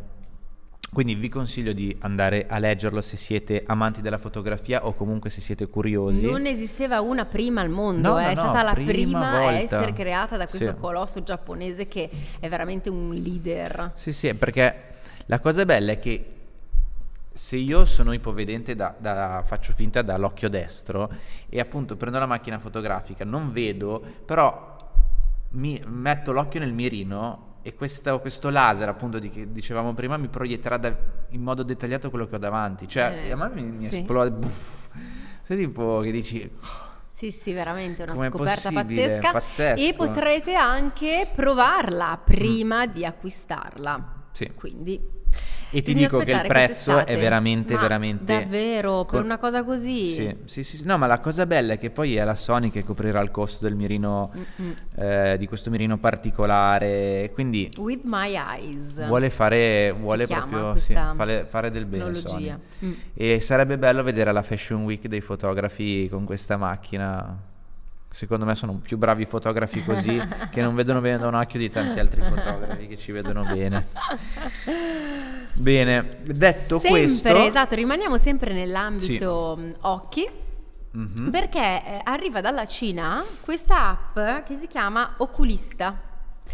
Quindi 0.91 1.13
vi 1.13 1.29
consiglio 1.29 1.71
di 1.71 1.95
andare 1.99 2.47
a 2.49 2.57
leggerlo 2.57 2.99
se 2.99 3.15
siete 3.15 3.61
amanti 3.63 4.01
della 4.01 4.17
fotografia 4.17 4.88
o 4.88 4.95
comunque 4.95 5.29
se 5.29 5.39
siete 5.39 5.67
curiosi. 5.67 6.25
non 6.25 6.47
esisteva 6.47 6.99
una 6.99 7.25
prima 7.25 7.61
al 7.61 7.69
mondo, 7.69 8.13
No, 8.13 8.17
eh, 8.19 8.23
no, 8.23 8.29
è 8.29 8.33
no, 8.33 8.41
stata 8.41 8.63
la 8.63 8.73
prima 8.73 8.91
prima 8.93 9.29
a 9.38 9.51
essere 9.51 9.93
creata 9.93 10.35
da 10.35 10.47
questo 10.47 10.71
Sì. 10.71 10.79
colosso 10.79 11.21
giapponese 11.21 11.88
che 11.88 12.09
è 12.39 12.49
veramente 12.49 12.89
un 12.89 13.13
leader. 13.13 13.91
Sì, 13.93 14.13
sì, 14.13 14.33
perché 14.33 14.75
la 15.27 15.38
cosa 15.38 15.63
bella 15.63 15.91
è 15.91 15.99
che 15.99 16.25
se 17.31 17.55
io 17.55 17.85
sono 17.85 18.11
ipovedente 18.11 18.75
da, 18.75 18.95
da- 18.97 19.43
faccio 19.45 19.73
finta 19.73 20.01
dall'occhio 20.01 20.49
destro 20.49 21.07
e 21.47 21.59
appunto 21.59 21.95
prendo 21.97 22.17
la 22.17 22.25
macchina 22.25 22.57
fotografica, 22.57 23.23
non 23.23 23.51
vedo, 23.51 24.01
però 24.25 24.75
mi 25.49 25.79
metto 25.85 26.31
l'occhio 26.31 26.59
nel 26.59 26.73
mirino 26.73 27.45
e 27.62 27.74
questo, 27.75 28.20
questo 28.20 28.50
laser 28.50 28.88
appunto 28.89 29.20
di 29.20 29.30
che 29.30 29.51
dicevamo 29.51 29.94
prima 29.94 30.18
mi 30.18 30.28
proietterà 30.28 30.78
da- 30.78 30.96
in 31.30 31.42
modo 31.42 31.63
dettagliato 31.63 32.10
quello 32.10 32.28
che 32.28 32.36
ho 32.36 32.39
davanti. 32.39 32.88
Cioè, 32.88 33.24
Eh, 33.25 33.32
a 33.32 33.36
me 33.36 33.50
mi, 33.50 33.63
mi 33.63 33.78
sì. 33.78 34.00
esplode. 34.00 34.32
buff. 34.32 34.88
Sei 35.44 35.58
tipo 35.58 36.00
che 36.00 36.12
dici... 36.12 36.51
Sì, 37.08 37.32
sì, 37.32 37.51
veramente 37.51 38.04
una 38.04 38.16
scoperta 38.16 38.72
pazzesca. 38.72 39.32
Pazzesco. 39.34 39.82
E 39.82 39.94
potrete 39.94 40.56
anche 40.56 41.28
provarla 41.36 42.18
prima 42.24 42.86
di 42.86 43.04
acquistarla. 43.06 44.13
Sì. 44.32 44.51
Quindi. 44.56 45.18
E 45.71 45.81
ti 45.83 45.93
bisogna 45.93 46.07
dico 46.07 46.19
che 46.19 46.31
il 46.31 46.47
prezzo 46.47 47.05
è 47.05 47.17
veramente, 47.19 47.75
Ma 47.75 47.81
veramente... 47.81 48.39
Davvero, 48.39 49.05
per 49.05 49.19
co- 49.19 49.25
una 49.25 49.38
cosa 49.38 49.63
così. 49.63 50.11
Sì, 50.11 50.35
sì, 50.45 50.63
sì, 50.63 50.77
sì. 50.77 50.85
no, 50.85 50.97
ma 50.97 51.05
la 51.05 51.19
cosa 51.19 51.45
bella 51.45 51.73
è 51.73 51.77
che 51.79 51.91
poi 51.91 52.15
è 52.15 52.23
la 52.23 52.33
Sony 52.33 52.71
che 52.71 52.83
coprirà 52.83 53.21
il 53.21 53.29
costo 53.29 53.65
del 53.65 53.75
mirino, 53.75 54.31
Mm-mm. 54.35 54.73
eh, 54.95 55.35
di 55.38 55.47
questo 55.47 55.69
mirino 55.69 55.97
particolare, 55.97 57.29
quindi 57.33 57.71
With 57.77 58.01
my 58.03 58.33
eyes. 58.35 59.05
vuole 59.05 59.29
fare, 59.29 59.91
vuole 59.91 60.25
proprio 60.25 60.75
sì, 60.77 60.93
fare, 60.93 61.45
fare 61.47 61.69
del 61.69 61.85
bene. 61.85 62.15
Sony. 62.15 62.55
Mm. 62.83 62.93
E 63.13 63.39
sarebbe 63.39 63.77
bello 63.77 64.01
vedere 64.01 64.31
alla 64.31 64.41
Fashion 64.41 64.83
Week 64.83 65.05
dei 65.07 65.21
fotografi 65.21 66.07
con 66.09 66.25
questa 66.25 66.57
macchina. 66.57 67.47
Secondo 68.12 68.44
me 68.44 68.56
sono 68.56 68.74
più 68.74 68.98
bravi 68.98 69.25
fotografi 69.25 69.84
così 69.84 70.20
che 70.51 70.62
non 70.62 70.74
vedono 70.74 71.00
bene 71.00 71.20
da 71.20 71.28
un 71.28 71.36
occhio 71.36 71.60
di 71.60 71.70
tanti 71.70 72.00
altri 72.00 72.22
fotografi 72.22 72.88
che 72.88 72.98
ci 72.98 73.12
vedono 73.12 73.44
bene. 73.44 73.88
Bene, 75.54 76.08
detto 76.24 76.80
sempre, 76.80 77.01
questo, 77.01 77.36
esatto, 77.36 77.75
rimaniamo 77.75 78.18
sempre 78.18 78.54
nell'ambito 78.54 79.58
mh, 79.58 79.75
occhi. 79.82 80.30
Mhm. 80.92 81.30
Perché 81.30 81.60
eh, 81.60 82.01
arriva 82.04 82.42
dalla 82.42 82.66
Cina 82.66 83.24
questa 83.42 83.89
app 83.89 84.46
che 84.46 84.56
si 84.56 84.68
chiama 84.68 85.16
Oculista. 85.18 85.96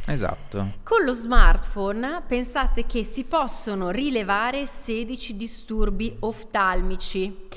esatto. 0.06 0.72
Con 0.84 1.04
lo 1.04 1.14
smartphone 1.14 2.24
pensate 2.28 2.86
che 2.86 3.04
si 3.04 3.24
possono 3.24 3.92
rilevare 3.92 4.66
16 4.66 5.36
disturbi 5.38 6.16
oftalmici. 6.20 7.48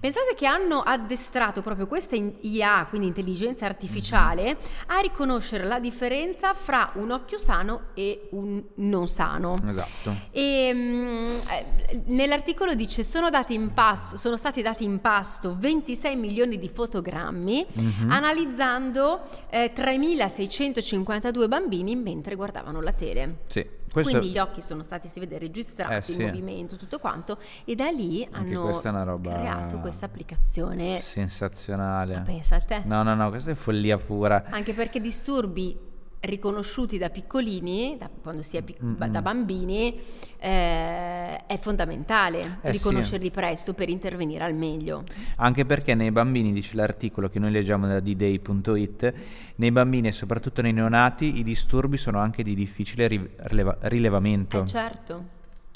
Pensate 0.00 0.34
che 0.36 0.46
hanno 0.46 0.80
addestrato 0.80 1.60
proprio 1.60 1.88
questa 1.88 2.14
IA, 2.14 2.86
quindi 2.88 3.08
intelligenza 3.08 3.66
artificiale, 3.66 4.56
a 4.86 5.00
riconoscere 5.00 5.64
la 5.64 5.80
differenza 5.80 6.54
fra 6.54 6.92
un 6.94 7.10
occhio 7.10 7.36
sano 7.36 7.86
e 7.94 8.28
un 8.30 8.62
non 8.76 9.08
sano. 9.08 9.58
Esatto. 9.66 10.14
E, 10.30 10.70
mm, 10.72 11.36
eh, 11.50 12.02
nell'articolo 12.06 12.74
dice 12.74 13.02
sono, 13.02 13.28
dati 13.28 13.54
in 13.54 13.72
pasto- 13.72 14.16
sono 14.16 14.36
stati 14.36 14.62
dati 14.62 14.84
in 14.84 15.00
pasto 15.00 15.56
26 15.58 16.14
milioni 16.14 16.58
di 16.58 16.68
fotogrammi 16.68 17.66
Mhm. 17.72 18.10
analizzando 18.10 19.20
eh, 19.50 19.72
3.652 19.74 21.48
bambini 21.48 21.96
mentre 21.96 22.36
guardavano 22.36 22.80
la 22.80 22.92
tele. 22.92 23.38
Sì, 23.46 23.66
questo 23.90 24.18
Quindi 24.18 24.30
gli 24.34 24.38
occhi 24.38 24.62
sono 24.62 24.82
stati, 24.82 25.08
si 25.08 25.20
vede, 25.20 25.38
registrati, 25.38 25.94
Eh, 25.94 26.02
sì. 26.02 26.12
il 26.20 26.26
movimento, 26.26 26.76
tutto 26.76 26.98
quanto, 26.98 27.38
e 27.64 27.74
da 27.74 27.88
lì 27.90 28.26
Anche 28.30 28.50
hanno 28.54 28.62
questa 28.64 29.02
roba 29.02 29.32
creato 29.32 29.78
questa 29.78 30.06
applicazione. 30.06 30.98
sensazionale. 30.98 32.14
Ma 32.16 32.20
pensa 32.22 32.56
a 32.56 32.60
te. 32.60 32.82
No, 32.84 33.02
no, 33.02 33.14
no, 33.14 33.28
questa 33.30 33.50
è 33.50 33.54
follia 33.54 33.96
pura. 33.98 34.44
Anche 34.50 34.72
perché 34.72 35.00
disturbi 35.00 35.86
riconosciuti 36.20 36.98
da 36.98 37.10
piccolini, 37.10 37.96
da, 37.98 38.10
quando 38.22 38.42
si 38.42 38.56
è 38.56 38.62
pic- 38.62 38.82
Mm-mm. 38.82 39.06
da 39.06 39.22
bambini, 39.22 39.98
eh, 40.38 41.46
è 41.46 41.58
fondamentale 41.60 42.58
Eh, 42.62 42.70
riconoscerli 42.72 43.30
presto 43.30 43.72
per 43.74 43.88
intervenire 43.88 44.44
al 44.44 44.54
meglio. 44.54 45.04
Anche 45.36 45.64
perché 45.64 45.94
nei 45.94 46.10
bambini, 46.10 46.52
dice 46.52 46.74
l'articolo 46.76 47.28
che 47.28 47.38
noi 47.38 47.50
leggiamo 47.52 47.86
da 47.86 48.00
dday.it, 48.00 49.14
nei 49.56 49.70
bambini 49.70 50.08
e 50.08 50.12
soprattutto 50.12 50.60
nei 50.62 50.72
neonati 50.72 51.38
i 51.38 51.42
disturbi 51.44 51.96
sono 51.96 52.18
anche 52.18 52.42
di 52.42 52.54
difficile 52.54 53.06
ri- 53.06 53.30
rileva- 53.36 53.76
rilevamento. 53.82 54.62
Eh 54.62 54.66
certo, 54.66 55.24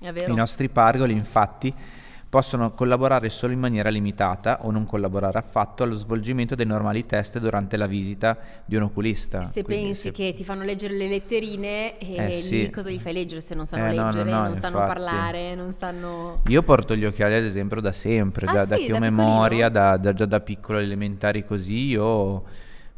è 0.01 0.13
vero. 0.13 0.33
I 0.33 0.37
nostri 0.37 0.69
pargoli, 0.69 1.13
infatti, 1.13 1.73
possono 2.33 2.73
collaborare 2.73 3.29
solo 3.29 3.53
in 3.53 3.59
maniera 3.59 3.91
limitata 3.91 4.61
o 4.63 4.71
non 4.71 4.87
collaborare 4.87 5.37
affatto 5.37 5.83
allo 5.83 5.97
svolgimento 5.97 6.55
dei 6.55 6.65
normali 6.65 7.05
test 7.05 7.39
durante 7.39 7.77
la 7.77 7.87
visita 7.87 8.39
di 8.65 8.75
un 8.75 8.85
oculista. 8.85 9.45
Se 9.45 9.63
Quindi 9.63 9.85
pensi 9.89 10.01
se- 10.05 10.13
che 10.13 10.33
ti 10.33 10.43
fanno 10.43 10.65
leggere 10.65 10.95
le 10.95 11.09
letterine, 11.09 11.99
e 11.99 12.15
Eh, 12.17 12.27
lì 12.29 12.33
sì. 12.33 12.71
cosa 12.71 12.89
gli 12.89 12.99
fai 12.99 13.13
leggere 13.13 13.43
se 13.43 13.55
non 13.55 13.67
sanno 13.67 13.85
Eh, 13.85 13.95
no, 13.95 14.01
no, 14.01 14.07
leggere, 14.07 14.31
no, 14.31 14.43
non 14.45 14.55
sanno 14.55 14.79
infatti. 14.79 14.93
parlare, 14.95 15.55
non 15.55 15.73
sanno... 15.75 16.41
Io 16.49 16.63
porto 16.63 16.97
gli 16.97 17.05
occhiali 17.05 17.35
ad 17.35 17.45
esempio 17.45 17.83
da 17.83 17.93
sempre, 17.93 18.47
Ah, 18.47 18.53
da, 18.55 18.65
da 18.65 18.77
sì, 18.77 18.87
che 18.87 18.93
ho 18.93 18.95
da 18.95 19.01
memoria, 19.01 19.69
da, 19.69 19.99
da- 19.99 20.15
già 20.15 20.25
da 20.25 20.41
piccolo 20.41 20.79
elementari 20.79 21.45
così, 21.45 21.89
io 21.89 22.45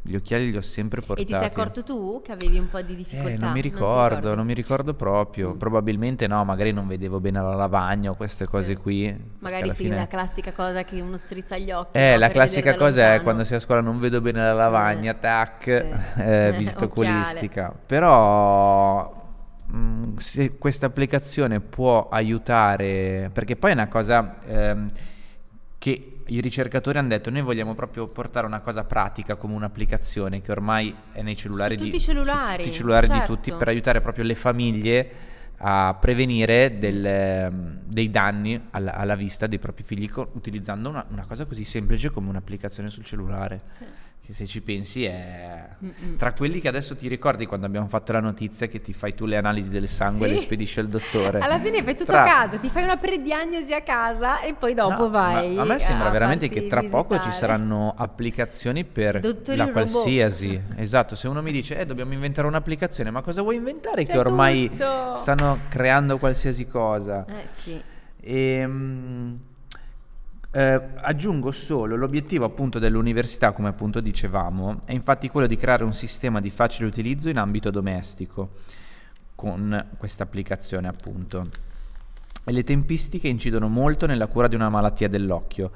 gli 0.07 0.15
occhiali 0.15 0.51
li 0.51 0.57
ho 0.57 0.61
sempre 0.61 1.01
E 1.01 1.03
portati. 1.05 1.27
ti 1.27 1.33
sei 1.33 1.45
accorto 1.45 1.83
tu 1.83 2.21
che 2.23 2.31
avevi 2.31 2.59
un 2.59 2.69
po' 2.69 2.79
di 2.81 2.95
difficoltà? 2.95 3.31
Eh, 3.33 3.37
non 3.37 3.51
mi 3.53 3.61
ricordo, 3.61 4.15
ricordi? 4.17 4.35
non 4.35 4.45
mi 4.45 4.53
ricordo 4.53 4.93
proprio. 4.93 5.53
Mm. 5.53 5.57
Probabilmente 5.57 6.27
no, 6.27 6.43
magari 6.45 6.71
non 6.71 6.85
vedevo 6.87 7.19
bene 7.19 7.41
la 7.41 7.55
lavagna 7.55 8.11
o 8.11 8.15
queste 8.15 8.45
Sì. 8.45 8.51
cose 8.51 8.77
qui. 8.77 9.15
Magari 9.39 9.71
sì, 9.71 9.85
fine- 9.85 9.95
la 9.95 10.07
classica 10.07 10.51
cosa 10.53 10.83
che 10.83 11.01
uno 11.01 11.17
strizza 11.17 11.57
gli 11.57 11.71
occhi. 11.71 11.97
Eh, 11.97 12.11
no, 12.11 12.17
la 12.19 12.29
classica 12.29 12.75
cosa 12.75 12.99
è 12.99 13.03
lontano. 13.05 13.23
quando 13.23 13.43
sei 13.45 13.57
a 13.57 13.59
scuola 13.59 13.81
non 13.81 13.97
vedo 13.97 14.21
bene 14.21 14.41
la 14.43 14.53
lavagna, 14.53 15.11
Eh, 15.13 15.19
tac, 15.19 15.63
sì. 15.63 16.21
eh, 16.21 16.49
Occhiale. 16.55 16.83
oculistica. 16.85 17.73
Però 17.85 19.23
mh, 19.67 20.17
se 20.17 20.57
questa 20.59 20.85
applicazione 20.85 21.59
può 21.61 22.09
aiutare, 22.09 23.31
perché 23.33 23.55
poi 23.55 23.71
è 23.71 23.73
una 23.73 23.87
cosa 23.87 24.35
ehm, 24.45 24.87
che 25.77 26.14
i 26.27 26.41
ricercatori 26.41 26.97
hanno 26.97 27.09
detto, 27.09 27.29
noi 27.29 27.41
vogliamo 27.41 27.75
proprio 27.75 28.07
portare 28.07 28.45
una 28.45 28.61
cosa 28.61 28.83
pratica 28.83 29.35
come 29.35 29.53
un'applicazione 29.53 30.41
che 30.41 30.51
ormai 30.51 30.93
è 31.11 31.21
nei 31.21 31.35
cellulari, 31.35 31.75
di, 31.75 31.99
cellulari, 31.99 32.63
tutti 32.63 32.75
cellulari 32.75 33.07
di 33.07 33.13
certo. 33.13 33.33
tutti 33.33 33.51
per 33.51 33.67
aiutare 33.67 34.01
proprio 34.01 34.23
le 34.23 34.35
famiglie 34.35 35.11
a 35.57 35.95
prevenire 35.99 36.77
del, 36.79 37.05
ehm, 37.05 37.79
dei 37.85 38.09
danni 38.09 38.59
alla, 38.71 38.95
alla 38.95 39.15
vista 39.15 39.47
dei 39.47 39.59
propri 39.59 39.83
figli 39.83 40.09
co- 40.09 40.31
utilizzando 40.33 40.89
una, 40.89 41.05
una 41.09 41.25
cosa 41.25 41.45
così 41.45 41.63
semplice 41.63 42.09
come 42.09 42.29
un'applicazione 42.29 42.89
sul 42.89 43.05
cellulare 43.05 43.61
Sì. 43.69 43.85
Che 44.25 44.33
se 44.33 44.47
ci 44.47 44.61
pensi 44.61 45.03
è 45.05 45.67
Mm-mm. 45.83 46.17
tra 46.17 46.33
quelli 46.33 46.59
che 46.59 46.67
adesso 46.67 46.95
ti 46.95 47.07
ricordi 47.07 47.45
quando 47.45 47.67
abbiamo 47.67 47.87
fatto 47.87 48.11
la 48.11 48.19
notizia 48.21 48.65
che 48.65 48.81
ti 48.81 48.91
fai 48.91 49.13
tu 49.13 49.25
le 49.25 49.37
analisi 49.37 49.69
del 49.69 49.87
sangue 49.87 50.25
e 50.25 50.29
Sì. 50.29 50.35
le 50.35 50.41
spedisce 50.41 50.81
il 50.81 50.87
dottore. 50.89 51.39
Alla 51.39 51.59
fine 51.59 51.83
fai 51.83 51.93
tutto 51.95 52.11
Tra- 52.11 52.23
a 52.23 52.25
casa, 52.25 52.57
ti 52.57 52.69
fai 52.69 52.83
una 52.83 52.97
prediagnosi 52.97 53.71
a 53.73 53.81
casa 53.81 54.41
e 54.41 54.55
poi 54.55 54.73
dopo 54.73 55.03
No, 55.03 55.09
vai. 55.11 55.55
a 55.57 55.63
me 55.63 55.77
sembra 55.77 56.09
veramente 56.09 56.49
che 56.49 56.65
tra 56.65 56.81
poco 56.81 57.13
ci 57.15 57.27
visitare. 57.27 57.33
saranno 57.35 57.93
applicazioni 57.95 58.83
per 58.83 59.19
Dottori 59.19 59.57
la 59.57 59.69
qualsiasi. 59.69 60.59
Esatto, 60.75 61.15
se 61.15 61.27
uno 61.27 61.43
mi 61.43 61.51
dice 61.51 61.77
"Eh, 61.77 61.85
dobbiamo 61.85 62.13
inventare 62.13 62.47
un'applicazione", 62.47 63.11
ma 63.11 63.21
cosa 63.21 63.43
vuoi 63.43 63.57
inventare 63.57 64.03
C'è 64.05 64.13
che 64.13 64.17
ormai 64.17 64.69
tutto. 64.71 65.15
stanno 65.17 65.59
creando 65.69 66.17
qualsiasi 66.17 66.65
cosa? 66.67 67.25
Eh 67.27 67.45
sì. 67.57 67.79
Ehm, 68.21 69.39
eh, 70.55 70.81
aggiungo 70.95 71.51
solo 71.51 71.97
l'obiettivo 71.97 72.45
appunto 72.45 72.79
dell'università, 72.79 73.51
come 73.51 73.67
appunto 73.67 73.99
dicevamo, 73.99 74.79
è 74.85 74.93
infatti 74.93 75.27
quello 75.27 75.47
di 75.47 75.57
creare 75.57 75.83
un 75.83 75.93
sistema 75.93 76.39
di 76.39 76.49
facile 76.49 76.87
utilizzo 76.87 77.27
in 77.27 77.37
ambito 77.37 77.71
domestico 77.71 78.51
con 79.35 79.85
questa 79.97 80.23
applicazione 80.23 80.87
appunto. 80.87 81.43
E 82.45 82.53
le 82.53 82.63
tempistiche 82.63 83.27
incidono 83.27 83.67
molto 83.67 84.05
nella 84.05 84.27
cura 84.27 84.47
di 84.47 84.55
una 84.55 84.69
malattia 84.69 85.09
dell'occhio 85.09 85.71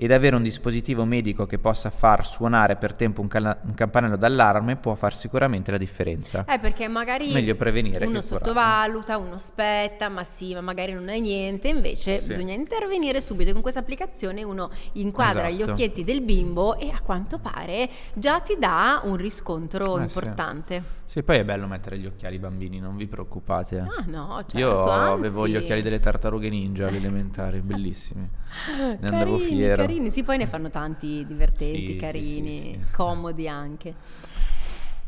ed 0.00 0.12
avere 0.12 0.36
un 0.36 0.42
dispositivo 0.44 1.04
medico 1.04 1.44
che 1.44 1.58
possa 1.58 1.90
far 1.90 2.24
suonare 2.24 2.76
per 2.76 2.94
tempo 2.94 3.20
un, 3.20 3.26
cala- 3.26 3.58
un 3.64 3.74
campanello 3.74 4.16
d'allarme 4.16 4.76
può 4.76 4.94
far 4.94 5.12
sicuramente 5.12 5.72
la 5.72 5.76
differenza. 5.76 6.44
Eh, 6.46 6.60
perché 6.60 6.86
magari 6.86 7.32
Meglio 7.32 7.56
prevenire 7.56 8.06
uno 8.06 8.20
che 8.20 8.26
curare. 8.26 8.44
sottovaluta, 8.44 9.16
uno 9.18 9.34
aspetta, 9.34 10.08
ma 10.08 10.22
sì, 10.22 10.54
ma 10.54 10.60
magari 10.60 10.92
non 10.92 11.08
è 11.08 11.18
niente, 11.18 11.66
invece 11.66 12.20
Sì. 12.20 12.28
bisogna 12.28 12.52
intervenire 12.54 13.20
subito. 13.20 13.50
Con 13.52 13.60
questa 13.60 13.80
applicazione 13.80 14.44
uno 14.44 14.70
inquadra 14.92 15.50
gli 15.50 15.56
Esatto. 15.56 15.72
occhietti 15.72 16.04
del 16.04 16.20
bimbo 16.20 16.78
e 16.78 16.90
a 16.90 17.00
quanto 17.00 17.38
pare 17.40 17.88
già 18.14 18.38
ti 18.38 18.56
dà 18.56 19.00
un 19.04 19.16
riscontro 19.16 19.94
Eh, 19.94 19.96
sì. 19.96 20.02
importante. 20.02 20.82
Sì, 21.08 21.22
poi 21.22 21.38
è 21.38 21.44
bello 21.44 21.66
mettere 21.66 21.98
gli 21.98 22.04
occhiali 22.06 22.38
bambini, 22.38 22.78
non 22.80 22.94
vi 22.94 23.06
preoccupate. 23.06 23.78
Ah 23.78 24.04
no, 24.06 24.44
certo, 24.46 24.58
Io 24.58 24.80
avevo 24.82 25.40
anzi. 25.40 25.50
gli 25.52 25.56
occhiali 25.56 25.80
delle 25.82 26.00
tartarughe 26.00 26.50
ninja 26.50 26.86
alle 26.86 26.98
elementari, 27.08 27.60
bellissimi. 27.62 28.28
Ne 28.76 28.98
andavo 29.08 29.38
fiero. 29.38 29.86
Carini, 29.88 30.10
sì, 30.10 30.22
poi 30.22 30.36
ne 30.36 30.46
fanno 30.46 30.70
tanti 30.70 31.24
divertenti, 31.26 31.86
Sì, 31.92 31.96
carini, 31.96 32.58
sì, 32.60 32.78
sì. 32.84 32.92
comodi 32.92 33.48
anche. 33.48 33.94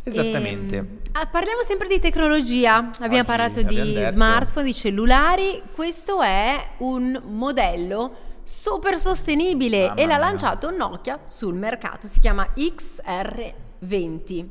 Esattamente. 0.02 0.76
Ehm, 0.76 0.98
ah, 1.12 1.26
parliamo 1.26 1.62
sempre 1.62 1.86
di 1.86 1.98
tecnologia. 1.98 2.76
Abbiamo 3.00 3.16
Oggi 3.18 3.24
parlato 3.24 3.62
di 3.62 3.78
abbiamo 3.78 3.92
detto- 4.00 4.10
smartphone, 4.12 4.64
di 4.66 4.74
cellulari. 4.74 5.62
Questo 5.74 6.22
è 6.22 6.70
un 6.78 7.20
modello 7.26 8.28
super 8.42 8.98
sostenibile 8.98 9.88
Mamma 9.88 10.00
e 10.00 10.06
l'ha 10.06 10.16
lanciato 10.16 10.70
Nokia 10.70 11.20
sul 11.26 11.54
mercato. 11.54 12.06
Si 12.06 12.18
chiama 12.18 12.48
XR20 12.56 14.48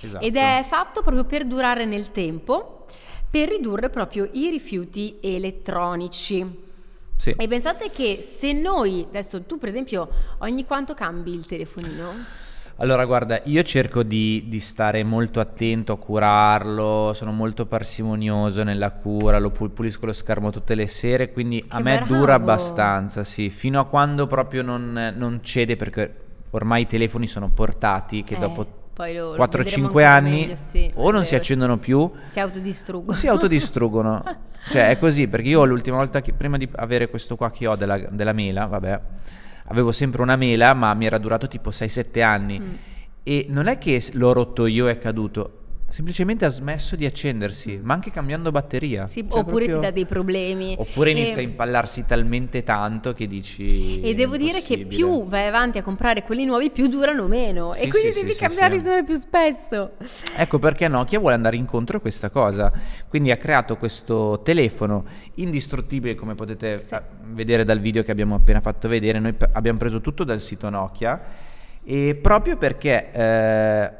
Esatto. 0.00 0.24
ed 0.24 0.36
è 0.36 0.62
fatto 0.68 1.00
proprio 1.02 1.24
per 1.24 1.46
durare 1.46 1.86
nel 1.86 2.10
tempo, 2.10 2.84
per 3.30 3.48
ridurre 3.48 3.88
proprio 3.88 4.28
i 4.32 4.50
rifiuti 4.50 5.16
elettronici. 5.22 6.62
Sì. 7.24 7.34
E 7.38 7.48
pensate 7.48 7.88
che 7.90 8.18
se 8.20 8.52
noi, 8.52 9.06
adesso 9.08 9.40
tu 9.44 9.56
per 9.56 9.70
esempio, 9.70 10.10
ogni 10.40 10.66
quanto 10.66 10.92
cambi 10.92 11.32
il 11.32 11.46
telefonino? 11.46 12.42
Allora, 12.78 13.06
guarda, 13.06 13.40
io 13.44 13.62
cerco 13.62 14.02
di, 14.02 14.44
di 14.48 14.60
stare 14.60 15.02
molto 15.04 15.40
attento 15.40 15.92
a 15.92 15.96
curarlo, 15.96 17.12
sono 17.14 17.32
molto 17.32 17.64
parsimonioso 17.64 18.62
nella 18.62 18.90
cura, 18.90 19.38
lo 19.38 19.50
pu- 19.50 19.72
pulisco 19.72 20.04
lo 20.04 20.12
schermo 20.12 20.50
tutte 20.50 20.74
le 20.74 20.86
sere, 20.86 21.32
quindi 21.32 21.64
a 21.68 21.76
Che 21.78 21.82
me 21.82 21.96
bravo. 21.98 22.14
dura 22.14 22.34
abbastanza, 22.34 23.24
sì, 23.24 23.48
fino 23.48 23.80
a 23.80 23.86
quando 23.86 24.26
proprio 24.26 24.62
non, 24.62 25.14
non 25.16 25.38
cede, 25.42 25.76
perché 25.76 26.14
ormai 26.50 26.82
i 26.82 26.86
telefoni 26.86 27.26
sono 27.26 27.48
portati 27.48 28.22
che 28.22 28.34
Eh, 28.34 28.38
dopo 28.38 28.66
poi 28.94 29.14
lo- 29.14 29.36
lo 29.36 29.44
4-5 29.44 29.56
vedremo 29.64 29.86
ancora 29.86 30.10
anni 30.12 30.40
meglio, 30.40 30.56
sì, 30.56 30.90
o 30.94 31.10
non 31.10 31.24
si 31.24 31.34
accendono 31.34 31.78
più 31.78 32.10
Si 32.28 32.40
autodistruggono. 32.40 33.12
si 33.18 33.26
autodistruggono. 33.28 34.22
cioè, 34.70 34.88
è 34.88 34.98
così, 34.98 35.26
perché 35.28 35.48
io 35.48 35.64
l'ultima 35.64 35.96
volta 35.96 36.22
che 36.22 36.32
prima 36.32 36.56
di 36.56 36.68
avere 36.76 37.08
questo 37.10 37.36
qua 37.36 37.50
che 37.50 37.66
ho 37.66 37.76
della, 37.76 37.98
della 37.98 38.32
mela, 38.32 38.66
vabbè, 38.66 39.00
avevo 39.66 39.92
sempre 39.92 40.22
una 40.22 40.36
mela, 40.36 40.72
ma 40.74 40.94
mi 40.94 41.06
era 41.06 41.18
durato 41.18 41.48
tipo 41.48 41.70
6-7 41.70 42.22
anni. 42.22 42.58
Mm. 42.60 42.74
E 43.22 43.46
non 43.48 43.66
è 43.66 43.78
che 43.78 44.02
l'ho 44.12 44.32
rotto 44.32 44.66
io 44.66 44.86
e 44.86 44.92
è 44.92 44.98
caduto, 44.98 45.63
semplicemente 45.94 46.44
ha 46.44 46.48
smesso 46.48 46.96
di 46.96 47.06
accendersi, 47.06 47.78
ma 47.80 47.94
anche 47.94 48.10
cambiando 48.10 48.50
batteria. 48.50 49.06
Sì, 49.06 49.20
Cioè, 49.20 49.38
oppure 49.38 49.66
proprio- 49.66 49.74
ti 49.76 49.80
dà 49.80 49.90
dei 49.92 50.06
problemi. 50.06 50.74
Oppure 50.76 51.10
E- 51.10 51.12
inizia 51.12 51.40
a 51.40 51.44
impallarsi 51.44 52.04
talmente 52.04 52.64
tanto 52.64 53.12
che 53.12 53.28
dici... 53.28 54.00
E 54.00 54.12
devo 54.16 54.36
dire 54.36 54.60
che 54.60 54.86
più 54.86 55.24
vai 55.26 55.46
avanti 55.46 55.78
a 55.78 55.84
comprare 55.84 56.24
quelli 56.24 56.46
nuovi, 56.46 56.70
più 56.70 56.88
durano 56.88 57.28
meno. 57.28 57.74
Sì, 57.74 57.84
e 57.84 57.88
quindi 57.90 58.12
sì, 58.12 58.22
devi 58.22 58.32
sì, 58.32 58.40
cambiarli 58.40 58.78
sì. 58.78 58.84
sempre 58.86 59.04
più 59.04 59.14
spesso. 59.14 59.92
Ecco 60.36 60.58
perché 60.58 60.88
Nokia 60.88 61.20
vuole 61.20 61.36
andare 61.36 61.54
incontro 61.54 61.98
a 61.98 62.00
questa 62.00 62.28
cosa, 62.28 62.72
quindi 63.08 63.30
ha 63.30 63.36
creato 63.36 63.76
questo 63.76 64.40
telefono 64.42 65.04
indistruttibile 65.34 66.16
come 66.16 66.34
potete 66.34 66.76
Sì. 66.76 66.92
eh, 66.92 67.02
vedere 67.26 67.64
dal 67.64 67.78
video 67.78 68.02
che 68.02 68.10
abbiamo 68.10 68.34
appena 68.34 68.60
fatto 68.60 68.88
vedere, 68.88 69.20
noi 69.20 69.34
p- 69.34 69.48
abbiamo 69.52 69.78
preso 69.78 70.00
tutto 70.00 70.24
dal 70.24 70.40
sito 70.40 70.68
Nokia 70.68 71.22
e 71.84 72.18
proprio 72.20 72.56
perché 72.56 73.12
eh, 73.12 73.90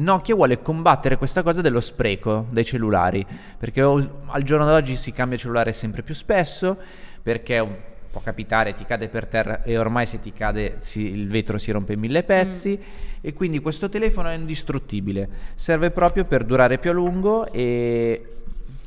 Nokia 0.00 0.34
vuole 0.34 0.62
combattere 0.62 1.18
questa 1.18 1.42
cosa 1.42 1.60
dello 1.60 1.80
spreco 1.80 2.46
dei 2.50 2.64
cellulari, 2.64 3.24
perché 3.58 3.82
al 3.82 4.42
giorno 4.42 4.64
d'oggi 4.64 4.96
si 4.96 5.12
cambia 5.12 5.36
cellulare 5.36 5.72
sempre 5.72 6.02
più 6.02 6.14
spesso, 6.14 6.74
perché 7.22 7.66
può 8.10 8.22
capitare, 8.22 8.72
ti 8.72 8.84
cade 8.86 9.08
per 9.08 9.26
terra 9.26 9.62
e 9.62 9.76
ormai 9.78 10.06
se 10.06 10.20
ti 10.20 10.32
cade 10.32 10.76
si- 10.78 11.12
il 11.12 11.28
vetro 11.28 11.58
si 11.58 11.70
rompe 11.70 11.92
in 11.92 12.00
mille 12.00 12.22
pezzi 12.22 12.80
e 13.20 13.32
quindi 13.34 13.60
questo 13.60 13.90
telefono 13.90 14.30
è 14.30 14.34
indistruttibile, 14.34 15.28
serve 15.54 15.90
proprio 15.90 16.24
per 16.24 16.44
durare 16.44 16.78
più 16.78 16.90
a 16.90 16.94
lungo 16.94 17.52
e 17.52 18.39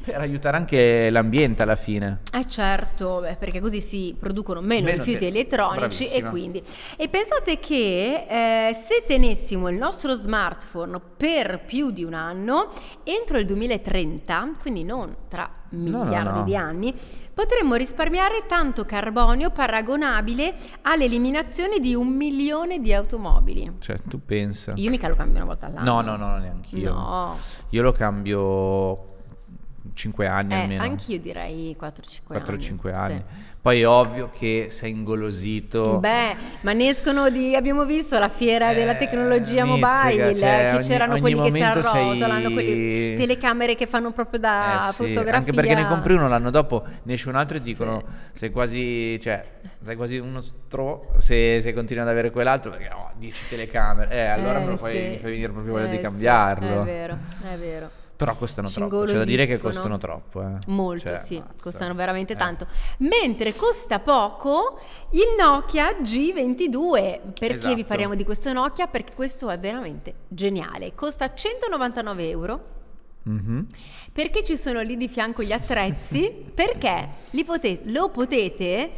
per 0.04 0.20
aiutare 0.20 0.58
anche 0.58 1.10
l'ambiente 1.10 1.64
alla 1.64 1.76
fine. 1.76 2.20
Eh 2.34 2.48
certo, 2.48 3.20
beh, 3.22 3.36
perché 3.36 3.60
così 3.60 3.80
si 3.80 4.16
producono 4.20 4.60
meno, 4.60 4.86
Meno 4.86 4.98
rifiuti 4.98 5.20
te- 5.20 5.28
elettronici 5.28 6.04
e 6.04 6.20
bravissima. 6.20 6.30
quindi... 6.30 6.62
E 6.98 7.08
pensate 7.08 7.60
che 7.60 8.26
eh, 8.28 8.74
se 8.74 9.04
tenessimo 9.08 9.70
il 9.70 9.78
nostro 9.78 10.14
smartphone 10.14 11.00
per 11.16 11.62
più 11.66 11.92
di 11.92 12.04
un 12.04 12.14
anno, 12.14 12.70
entro 13.04 13.38
il 13.38 13.46
2030, 13.46 14.56
quindi 14.60 14.84
non 14.84 15.16
tra 15.30 15.50
no, 15.70 16.04
miliardi 16.04 16.40
no. 16.40 16.44
di 16.44 16.56
anni, 16.56 16.94
potremmo 17.34 17.76
risparmiare 17.76 18.44
tanto 18.48 18.86
carbonio 18.86 19.50
paragonabile 19.52 20.54
all'eliminazione 20.82 21.80
di 21.80 21.96
un 21.96 22.10
milione 22.10 22.80
di 22.80 22.94
automobili. 22.94 23.78
Cioè, 23.80 23.98
tu 24.08 24.24
pensa. 24.24 24.74
Io 24.76 24.90
mica 24.90 25.08
lo 25.08 25.16
cambio 25.16 25.38
una 25.38 25.46
volta 25.46 25.68
all'anno. 25.68 26.02
No, 26.02 26.16
no, 26.16 26.18
no, 26.18 26.38
neanche 26.38 26.76
io. 26.76 26.94
No, 26.94 27.38
Io 27.70 27.82
lo 27.82 27.92
cambio 27.94 29.12
5 29.94 30.28
anni 30.28 30.54
eh, 30.54 30.62
almeno. 30.62 30.84
anch'io 30.84 31.20
direi 31.20 31.76
4-5 31.80 31.86
anni. 32.30 32.44
4-5 32.44 32.94
anni. 32.94 33.16
Sì. 33.28 33.52
Poi 33.64 33.80
è 33.82 33.88
ovvio 33.88 34.30
che 34.30 34.68
sei 34.70 34.92
ingolosito. 34.92 36.00
Beh, 36.00 36.36
ma 36.62 36.74
ne 36.74 36.90
escono 36.90 37.30
di. 37.30 37.56
Abbiamo 37.56 37.86
visto 37.86 38.20
la 38.20 38.28
fiera 38.28 38.74
della 38.74 38.92
Eh, 38.92 38.98
tecnologia 38.98 39.64
mizzica, 39.64 39.88
mobile, 40.04 40.36
cioè, 40.36 40.68
che 40.70 40.76
ogni- 40.76 40.86
c'erano 40.86 41.12
ogni 41.14 41.22
quelli 41.22 41.42
che 41.42 41.52
si 41.52 41.64
arrotolano, 41.64 42.40
sei- 42.48 42.54
quelle 42.54 43.16
telecamere 43.18 43.76
che 43.76 43.86
fanno 43.86 44.12
proprio 44.12 44.40
da 44.42 44.88
Eh 44.90 44.92
sì, 44.92 44.96
fotografia. 45.06 45.34
Anche 45.36 45.54
perché 45.54 45.76
ne 45.76 45.88
compri 45.88 46.14
uno 46.14 46.28
l'anno 46.28 46.50
dopo, 46.50 46.84
ne 47.04 47.14
esce 47.14 47.30
un 47.30 47.36
altro 47.36 47.56
e 47.56 47.60
Sì. 47.62 47.66
dicono 47.68 48.04
sei 48.34 48.52
quasi, 48.52 49.18
cioè, 49.22 49.46
sei 49.82 49.96
quasi 49.96 50.18
uno 50.18 50.42
stro 50.42 51.14
se, 51.20 51.62
se 51.62 51.74
continui 51.74 52.04
ad 52.04 52.10
avere 52.10 52.32
quell'altro 52.32 52.72
perché 52.72 52.90
ho 52.94 53.12
10 53.16 53.44
telecamere. 53.48 54.14
Eh, 54.14 54.26
allora 54.26 54.60
Eh, 54.60 54.64
sì. 54.66 54.70
mi 54.72 54.78
fai 54.78 55.20
venire 55.22 55.52
proprio 55.54 55.74
voglia 55.74 55.86
Eh, 55.86 55.90
di 55.90 55.96
sì, 55.96 56.02
cambiarlo. 56.02 56.82
È 56.82 56.86
vero, 56.86 57.18
è 57.50 57.56
vero. 57.58 57.90
Però 58.16 58.36
costano 58.36 58.70
troppo, 58.70 59.04
c'è 59.04 59.16
da 59.16 59.26
dire 59.26 59.46
che 59.48 59.58
costano 59.58 59.98
troppo. 59.98 60.42
eh. 60.42 60.58
Molto, 60.68 61.08
Cioè, 61.10 61.18
sì, 61.18 61.40
mazza. 61.40 61.54
costano 61.62 61.94
veramente 61.96 62.34
Eh. 62.34 62.38
tanto. 62.38 62.68
Mentre 63.00 63.54
costa 63.56 64.00
poco 64.00 64.80
il 65.12 65.36
Nokia 65.38 65.92
G22. 66.00 67.20
Perché 67.38 67.48
vi 67.48 67.54
Esatto. 67.54 67.84
parliamo 67.86 68.16
di 68.16 68.24
questo 68.24 68.54
Nokia? 68.54 68.88
Perché 68.88 69.14
questo 69.14 69.50
è 69.50 69.58
veramente 69.60 70.14
geniale. 70.28 70.94
Costa 70.96 71.34
199 71.34 72.30
euro. 72.30 72.64
Mhm. 73.24 73.66
Perché 74.12 74.44
ci 74.44 74.58
sono 74.58 74.82
lì 74.82 74.96
di 74.98 75.08
fianco 75.08 75.42
gli 75.44 75.52
attrezzi? 75.54 76.30
Perché 76.54 77.08
li 77.32 77.44
pote- 77.44 77.80
lo 77.86 78.10
potete 78.10 78.92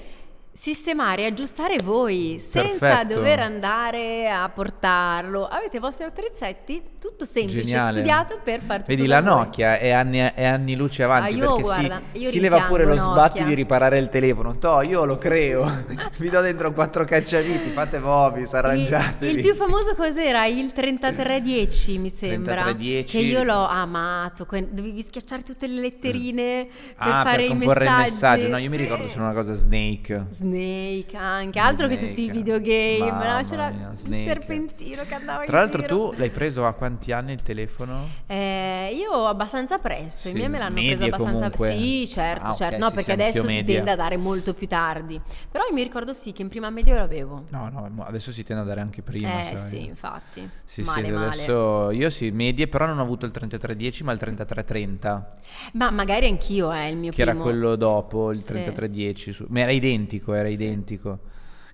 sistemare 0.57 1.23
e 1.23 1.25
aggiustare 1.25 1.79
voi 1.83 2.37
senza 2.39 2.77
Perfetto. 2.77 3.13
dover 3.15 3.41
andare 3.41 4.29
a 4.29 4.47
portarlo. 4.47 5.45
Avete 5.45 5.77
i 5.77 5.79
vostri 5.81 6.05
attrezzetti, 6.05 6.81
tutto 6.97 7.25
semplice, 7.25 7.63
Geniale. 7.63 7.91
studiato 7.91 8.39
per 8.41 8.61
far 8.61 8.77
tutto 8.77 8.95
Vedi, 8.95 9.05
la 9.05 9.19
voi. 9.21 9.31
Nokia 9.31 9.77
è 9.77 9.89
anni, 9.89 10.19
è 10.19 10.45
anni 10.45 10.77
luce 10.77 11.03
avanti 11.03 11.33
Ah, 11.33 11.35
io, 11.35 11.47
perché 11.47 11.61
guarda, 11.61 12.01
si, 12.13 12.25
si 12.27 12.39
leva 12.39 12.61
pure 12.61 12.85
lo 12.85 12.97
sbatti 12.97 13.43
di 13.43 13.53
riparare 13.53 13.99
il 13.99 14.07
telefono. 14.07 14.57
Toh, 14.57 14.81
io 14.83 15.03
lo 15.03 15.17
creo, 15.17 15.83
vi 16.19 16.29
do 16.29 16.39
dentro 16.39 16.71
quattro 16.71 17.03
cacciaviti, 17.03 17.71
fate 17.71 17.99
Bobis, 17.99 18.51
Il, 18.51 18.55
arrangiatevi. 18.55 19.33
il 19.33 19.41
più 19.41 19.53
famoso 19.55 19.93
cos'era? 19.93 20.45
Il 20.45 20.71
3310 20.71 21.97
mi 21.97 22.09
sembra 22.09 22.63
3310. 22.63 23.17
che 23.17 23.23
io 23.23 23.43
l'ho 23.43 23.67
amato 23.67 24.47
dovevi 24.49 25.01
schiacciare 25.01 25.43
tutte 25.43 25.67
le 25.67 25.81
letterine 25.81 26.65
per 26.97 27.11
ah, 27.11 27.23
fare 27.23 27.47
per 27.47 27.51
i 27.51 27.55
messaggi 27.55 27.83
il 27.83 28.13
messaggio. 28.13 28.47
No, 28.47 28.57
io 28.57 28.69
mi 28.69 28.77
ricordo 28.77 29.09
solo 29.09 29.25
una 29.25 29.33
cosa 29.33 29.53
Snake. 29.53 30.27
Snake 30.29 30.44
Snake 30.49 31.17
anche, 31.17 31.59
altro 31.59 31.87
che 31.87 31.97
tutti 31.97 32.21
i 32.21 32.25
Snake. 32.25 32.31
videogame, 32.39 33.11
Mamma 33.11 33.37
no? 33.41 33.43
c'era 33.47 33.69
mia, 33.71 33.89
il 33.91 33.97
Snake. 33.97 34.23
serpentino 34.23 35.03
che 35.03 35.13
andava 35.15 35.43
Tra 35.43 35.57
l'altro 35.59 35.81
giro. 35.81 36.09
tu 36.11 36.17
l'hai 36.17 36.29
preso 36.29 36.65
a 36.67 36.73
quanti 36.73 37.11
anni 37.11 37.33
il 37.33 37.41
telefono? 37.41 38.07
Eh, 38.27 38.93
io 38.95 39.25
abbastanza 39.25 39.79
presto, 39.79 40.27
i 40.27 40.31
Sì, 40.31 40.37
miei 40.37 40.49
me 40.49 40.57
l'hanno 40.59 40.75
preso 40.81 41.03
abbastanza 41.05 41.49
comunque. 41.49 41.69
Sì, 41.69 42.07
certo, 42.07 42.45
Ah, 42.47 42.53
certo. 42.53 42.77
No, 42.77 42.89
sì, 42.89 42.95
perché 42.95 43.11
adesso 43.13 43.39
si 43.41 43.47
media. 43.47 43.75
tende 43.75 43.91
a 43.91 43.95
dare 43.95 44.17
molto 44.17 44.53
più 44.53 44.67
tardi. 44.67 45.19
Però 45.49 45.63
io 45.67 45.73
mi 45.73 45.81
ricordo 45.83 46.13
sì 46.13 46.31
che 46.31 46.43
in 46.43 46.47
prima 46.49 46.69
media 46.69 46.95
l'avevo. 46.95 47.43
No, 47.49 47.69
no, 47.69 48.03
adesso 48.05 48.31
si 48.31 48.43
tende 48.43 48.61
a 48.61 48.65
dare 48.65 48.81
anche 48.81 49.01
prima, 49.01 49.39
eh 49.49 49.57
sai. 49.57 49.69
sì, 49.69 49.85
infatti. 49.85 50.47
Sì, 50.63 50.81
male, 50.83 51.05
sì, 51.05 51.11
male. 51.11 51.25
adesso 51.27 51.91
io 51.91 52.09
sì, 52.09 52.29
medie, 52.31 52.67
però 52.67 52.85
non 52.85 52.99
ho 52.99 53.01
avuto 53.03 53.25
il 53.25 53.31
3310, 53.31 54.03
ma 54.03 54.11
il 54.11 54.19
3330, 54.19 55.31
Ma 55.73 55.89
magari 55.91 56.27
anch'io 56.27 56.71
è 56.71 56.85
il 56.85 56.97
mio 56.97 57.11
che 57.11 57.21
era 57.21 57.31
primo. 57.31 57.43
quello 57.45 57.75
dopo, 57.75 58.31
il 58.31 58.37
Sì. 58.37 58.45
3310, 58.45 59.31
su- 59.31 59.45
ma 59.49 59.61
era 59.61 59.71
identico, 59.71 60.33
era 60.35 60.47
Sì. 60.47 60.53
identico. 60.53 61.19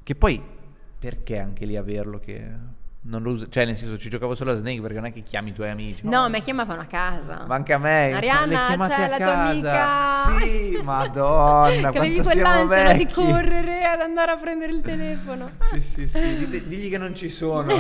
Che 0.04 0.16
poi, 0.16 0.42
perché 1.00 1.40
anche 1.40 1.66
lì 1.66 1.76
averlo 1.76 2.20
che 2.20 2.80
non 3.04 3.24
lo 3.24 3.32
uso, 3.32 3.50
cioè 3.50 3.66
nel 3.66 3.76
senso 3.76 3.98
ci 3.98 4.10
giocavo 4.10 4.36
solo 4.36 4.52
a 4.52 4.54
Snake 4.54 4.80
perché 4.80 4.96
non 4.98 5.06
è 5.06 5.12
che 5.12 5.24
chiami 5.24 5.50
i 5.50 5.54
tuoi 5.54 5.70
amici. 5.70 6.08
No, 6.08 6.26
"Oh, 6.26 6.30
mi 6.30 6.40
chiamavano 6.40 6.82
a 6.82 6.86
casa. 6.86 7.46
Ma 7.48 7.56
anche 7.56 7.74
a 7.74 7.80
me, 7.80 8.14
Arianna, 8.14 8.76
c'è 8.88 9.04
a 9.04 9.08
la 9.08 9.18
tua 9.18 9.38
amica. 9.40 10.40
Sì, 10.40 10.78
madonna, 10.84 11.90
che 11.90 11.98
avevi 11.98 12.22
quell'ansia 12.22 12.94
di 12.94 13.08
correre 13.08 13.86
ad 13.86 14.02
andare 14.02 14.32
a 14.32 14.36
prendere 14.36 14.72
il 14.74 14.82
telefono. 14.82 15.50
Sì, 15.72 15.80
sì, 15.82 16.06
sì, 16.08 16.38
dite- 16.46 16.66
digli 16.70 16.90
che 16.92 16.98
non 17.00 17.16
ci 17.16 17.30
sono. 17.30 17.74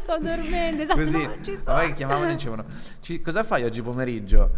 Sto 0.00 0.18
dormendo, 0.20 0.82
esatto, 0.82 0.98
Così, 1.00 1.16
no, 1.22 1.26
non 1.28 1.44
ci 1.44 1.56
sono. 1.56 1.78
che 1.80 1.92
chiamavano 1.92 2.30
e 2.30 2.34
dicevano, 2.34 2.64
"Ci- 3.00 3.20
cosa 3.20 3.42
fai 3.42 3.64
oggi 3.64 3.82
pomeriggio? 3.82 4.50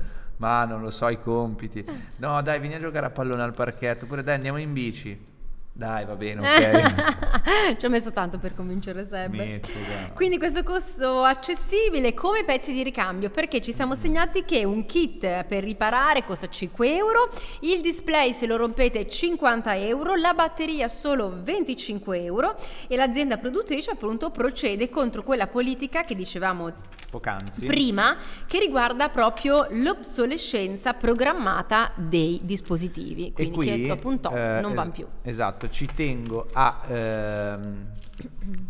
Ma 0.42 0.64
non 0.64 0.80
lo 0.80 0.90
so, 0.90 1.08
i 1.08 1.20
compiti. 1.20 1.84
No, 2.16 2.42
dai, 2.42 2.58
vieni 2.58 2.74
a 2.74 2.80
giocare 2.80 3.06
a 3.06 3.10
pallone 3.10 3.42
al 3.44 3.54
parchetto, 3.54 4.06
oppure 4.06 4.24
dai, 4.24 4.34
andiamo 4.34 4.58
in 4.58 4.72
bici. 4.72 5.31
Dai, 5.74 6.04
va 6.04 6.14
bene, 6.16 6.40
ok. 6.40 7.76
Ci 7.78 7.86
ho 7.86 7.88
messo 7.88 8.12
tanto 8.12 8.38
per 8.38 8.54
convincere 8.54 9.06
Seb. 9.06 9.32
Mizzica. 9.32 10.10
Quindi 10.14 10.36
questo 10.36 10.62
costo 10.62 11.22
accessibile 11.22 12.12
come 12.12 12.44
pezzi 12.44 12.74
di 12.74 12.82
ricambio 12.82 13.30
perché 13.30 13.60
ci 13.62 13.72
siamo 13.72 13.94
segnati 13.94 14.44
che 14.44 14.64
un 14.64 14.84
kit 14.84 15.44
per 15.44 15.64
riparare 15.64 16.24
costa 16.24 16.46
5 16.46 16.94
euro, 16.94 17.28
il 17.60 17.80
display 17.80 18.34
se 18.34 18.46
lo 18.46 18.56
rompete 18.56 19.08
50 19.08 19.74
euro, 19.78 20.14
la 20.14 20.34
batteria 20.34 20.88
solo 20.88 21.38
25 21.42 22.22
euro 22.22 22.54
e 22.86 22.94
l'azienda 22.94 23.38
produttrice 23.38 23.92
appunto 23.92 24.30
procede 24.30 24.90
contro 24.90 25.22
quella 25.22 25.46
politica 25.46 26.04
che 26.04 26.14
dicevamo 26.14 26.70
Poc'anzi. 27.10 27.66
prima 27.66 28.16
che 28.46 28.58
riguarda 28.58 29.08
proprio 29.08 29.66
l'obsolescenza 29.70 30.94
programmata 30.94 31.92
dei 31.96 32.40
dispositivi, 32.42 33.32
quindi 33.32 33.54
qui, 33.54 33.66
che 33.66 33.86
dopo 33.86 34.08
un 34.08 34.20
tot 34.20 34.34
eh, 34.34 34.60
non 34.60 34.70
es- 34.70 34.76
vanno 34.76 34.90
più. 34.90 35.06
Esatto, 35.22 35.61
ci 35.70 35.86
tengo 35.94 36.48
a 36.52 36.80
ehm, 36.88 37.86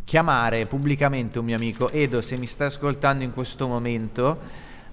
chiamare 0.05 0.67
pubblicamente 0.67 1.39
un 1.39 1.45
mio 1.45 1.57
amico. 1.57 1.91
Edo, 1.91 2.21
se 2.23 2.37
mi 2.37 2.47
stai 2.47 2.69
ascoltando 2.69 3.25
in 3.25 3.33
questo 3.33 3.67
momento, 3.67 4.39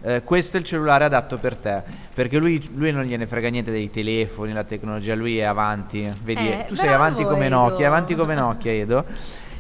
eh, 0.02 0.22
questo 0.24 0.58
è 0.58 0.60
il 0.60 0.66
cellulare 0.66 1.04
adatto 1.04 1.38
per 1.38 1.56
te. 1.56 1.82
Perché 2.14 2.38
lui, 2.38 2.70
lui 2.74 2.92
non 2.92 3.04
gliene 3.04 3.28
frega 3.28 3.50
niente 3.50 3.72
dei 3.72 3.90
telefoni, 3.90 4.54
la 4.54 4.64
tecnologia, 4.64 5.16
lui 5.16 5.38
è 5.38 5.44
avanti. 5.44 6.12
Vedi, 6.24 6.48
Eh, 6.48 6.66
tu 6.68 6.76
sei 6.76 6.94
avanti 6.94 7.24
come 7.24 7.48
Edo. 7.48 7.56
Nokia, 7.56 7.88
avanti 7.88 8.16
come 8.16 8.36
Nokia, 8.36 8.72
Edo. 8.72 9.06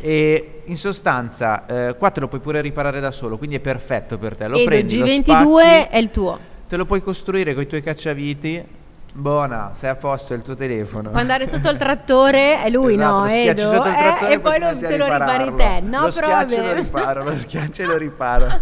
E 0.01 0.61
in 0.65 0.77
sostanza, 0.77 1.65
eh, 1.65 1.95
qua 1.97 2.09
te 2.11 2.21
lo 2.21 2.29
puoi 2.29 2.39
pure 2.39 2.61
riparare 2.61 3.01
da 3.01 3.11
solo, 3.11 3.37
quindi 3.37 3.57
è 3.57 3.59
perfetto 3.59 4.17
per 4.17 4.37
te. 4.37 4.47
Lo 4.47 4.55
Edo 4.57 4.65
prendi, 4.65 4.97
lo 4.97 5.05
G22 5.05 5.21
spacchi, 5.23 5.87
è 5.91 5.97
il 5.97 6.11
tuo. 6.11 6.39
te 6.69 6.77
lo 6.77 6.85
puoi 6.85 7.01
costruire 7.01 7.53
con 7.53 7.63
i 7.63 7.67
tuoi 7.67 7.81
cacciaviti. 7.81 8.77
Buona, 9.11 9.71
sei 9.73 9.89
a 9.89 9.95
posto, 9.95 10.33
il 10.35 10.43
tuo 10.43 10.55
telefono. 10.55 11.09
Può 11.09 11.19
andare 11.19 11.47
sotto 11.47 11.67
il 11.69 11.77
trattore 11.77 12.61
è 12.63 12.69
lui, 12.69 12.93
Esatto, 12.93 13.17
no? 13.17 13.25
Edo, 13.27 13.61
sotto 13.73 13.87
il 13.87 13.93
eh, 13.93 13.97
trattore 13.97 14.33
e 14.33 14.39
poi 14.39 14.59
lo- 14.59 14.67
a 14.67 14.75
te 14.75 14.97
lo 14.97 15.05
ripari 15.05 15.55
te. 15.55 15.79
No, 15.81 16.01
lo 16.05 16.11
però 16.13 16.27
schiaccio 16.27 16.55
e 16.55 16.65
lo 16.67 16.73
riparo, 16.73 17.23
lo 17.23 17.35
schiaccio 17.35 17.81
e 17.81 17.85
lo 17.85 17.97
riparo. 17.97 18.61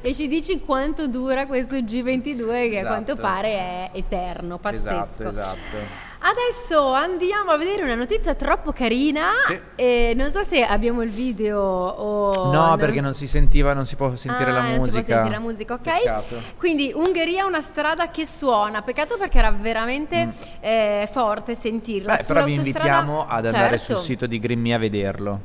e 0.00 0.14
ci 0.14 0.28
dici 0.28 0.60
quanto 0.60 1.06
dura 1.08 1.46
questo 1.46 1.76
G22 1.76 2.46
che 2.46 2.54
a 2.54 2.62
Esatto. 2.78 2.86
quanto 2.86 3.16
pare 3.16 3.48
è 3.52 3.90
eterno, 3.92 4.56
pazzesco. 4.58 4.88
Esatto, 4.94 5.28
esatto. 5.28 6.10
Adesso 6.24 6.92
andiamo 6.92 7.50
a 7.50 7.56
vedere 7.56 7.82
una 7.82 7.96
notizia 7.96 8.34
troppo 8.34 8.72
carina. 8.72 9.30
Sì. 9.46 9.60
E 9.74 10.12
non 10.14 10.30
so 10.30 10.44
se 10.44 10.62
abbiamo 10.64 11.02
il 11.02 11.10
video 11.10 11.60
o. 11.60 12.52
No, 12.52 12.76
perché 12.76 13.00
non 13.00 13.14
si 13.14 13.26
sentiva, 13.26 13.72
non 13.74 13.86
si 13.86 13.96
può 13.96 14.14
sentire 14.14 14.50
Ah, 14.50 14.54
la 14.54 14.60
non 14.60 14.70
si 14.70 14.76
può 14.76 14.84
musica. 14.98 15.02
sentire 15.14 15.34
la 15.34 15.40
musica, 15.40 15.74
ok? 15.74 15.80
Peccato. 15.82 16.42
Quindi 16.56 16.92
Ungheria 16.94 17.44
una 17.44 17.60
strada 17.60 18.10
che 18.10 18.24
suona, 18.24 18.82
peccato 18.82 19.16
perché 19.16 19.38
era 19.38 19.50
veramente 19.50 20.32
eh, 20.60 21.08
forte 21.10 21.54
sentirla. 21.56 22.12
Mm. 22.12 22.16
Beh, 22.16 22.22
però 22.24 22.44
vi 22.44 22.52
invitiamo 22.54 23.26
ad 23.26 23.46
andare 23.46 23.78
Certo. 23.78 23.94
sul 23.94 24.02
sito 24.02 24.26
di 24.26 24.38
Grimmy 24.38 24.72
a 24.72 24.78
vederlo. 24.78 25.40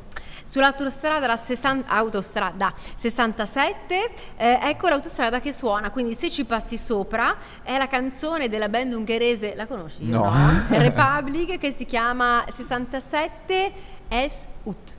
Sull'autostrada, 0.58 1.28
la 1.28 1.36
60 1.36 1.88
autostrada 1.88 2.74
67, 2.76 4.10
eh, 4.38 4.60
ecco 4.64 4.88
l'autostrada 4.88 5.40
che 5.40 5.54
suona, 5.54 5.92
quindi 5.92 6.16
se 6.16 6.32
ci 6.32 6.46
passi 6.46 6.78
sopra 6.78 7.36
è 7.62 7.78
la 7.78 7.88
canzone 7.88 8.50
della 8.50 8.68
band 8.68 8.94
ungherese, 8.94 9.54
la 9.54 9.68
conosci? 9.68 10.04
Io 10.04 10.18
No. 10.18 10.34
Republic 10.70 11.60
che 11.60 11.70
si 11.72 11.86
chiama 11.86 12.44
67 12.48 13.72
S 14.10 14.48
Ut. 14.64 14.96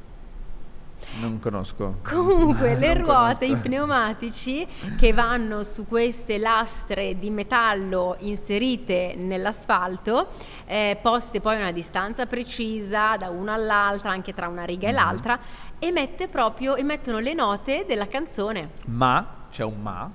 Non 1.21 1.39
conosco. 1.41 1.97
Comunque 2.03 2.75
le 2.79 2.95
ruote, 2.95 3.45
i 3.47 3.49
conosco. 3.49 3.69
pneumatici 3.69 4.67
che 4.99 5.13
vanno 5.13 5.63
su 5.65 5.87
queste 5.87 6.39
lastre 6.39 7.19
di 7.19 7.31
metallo 7.31 8.17
inserite 8.21 9.15
nell'asfalto, 9.17 10.29
eh, 10.67 10.99
poste 11.01 11.41
poi 11.41 11.57
a 11.57 11.59
una 11.61 11.73
distanza 11.73 12.27
precisa 12.27 13.17
da 13.17 13.31
una 13.31 13.55
all'altra, 13.55 14.11
anche 14.11 14.33
tra 14.35 14.49
una 14.49 14.65
riga 14.65 14.89
e 14.89 14.93
Mm-hmm. 14.93 14.97
l'altra, 15.01 15.39
emette 15.79 16.29
proprio, 16.29 16.77
emettono 16.77 17.19
le 17.19 17.35
note 17.35 17.85
della 17.87 18.07
canzone. 18.07 18.71
Ma, 18.87 19.47
c'è 19.51 19.65
un 19.65 19.81
ma, 19.81 20.11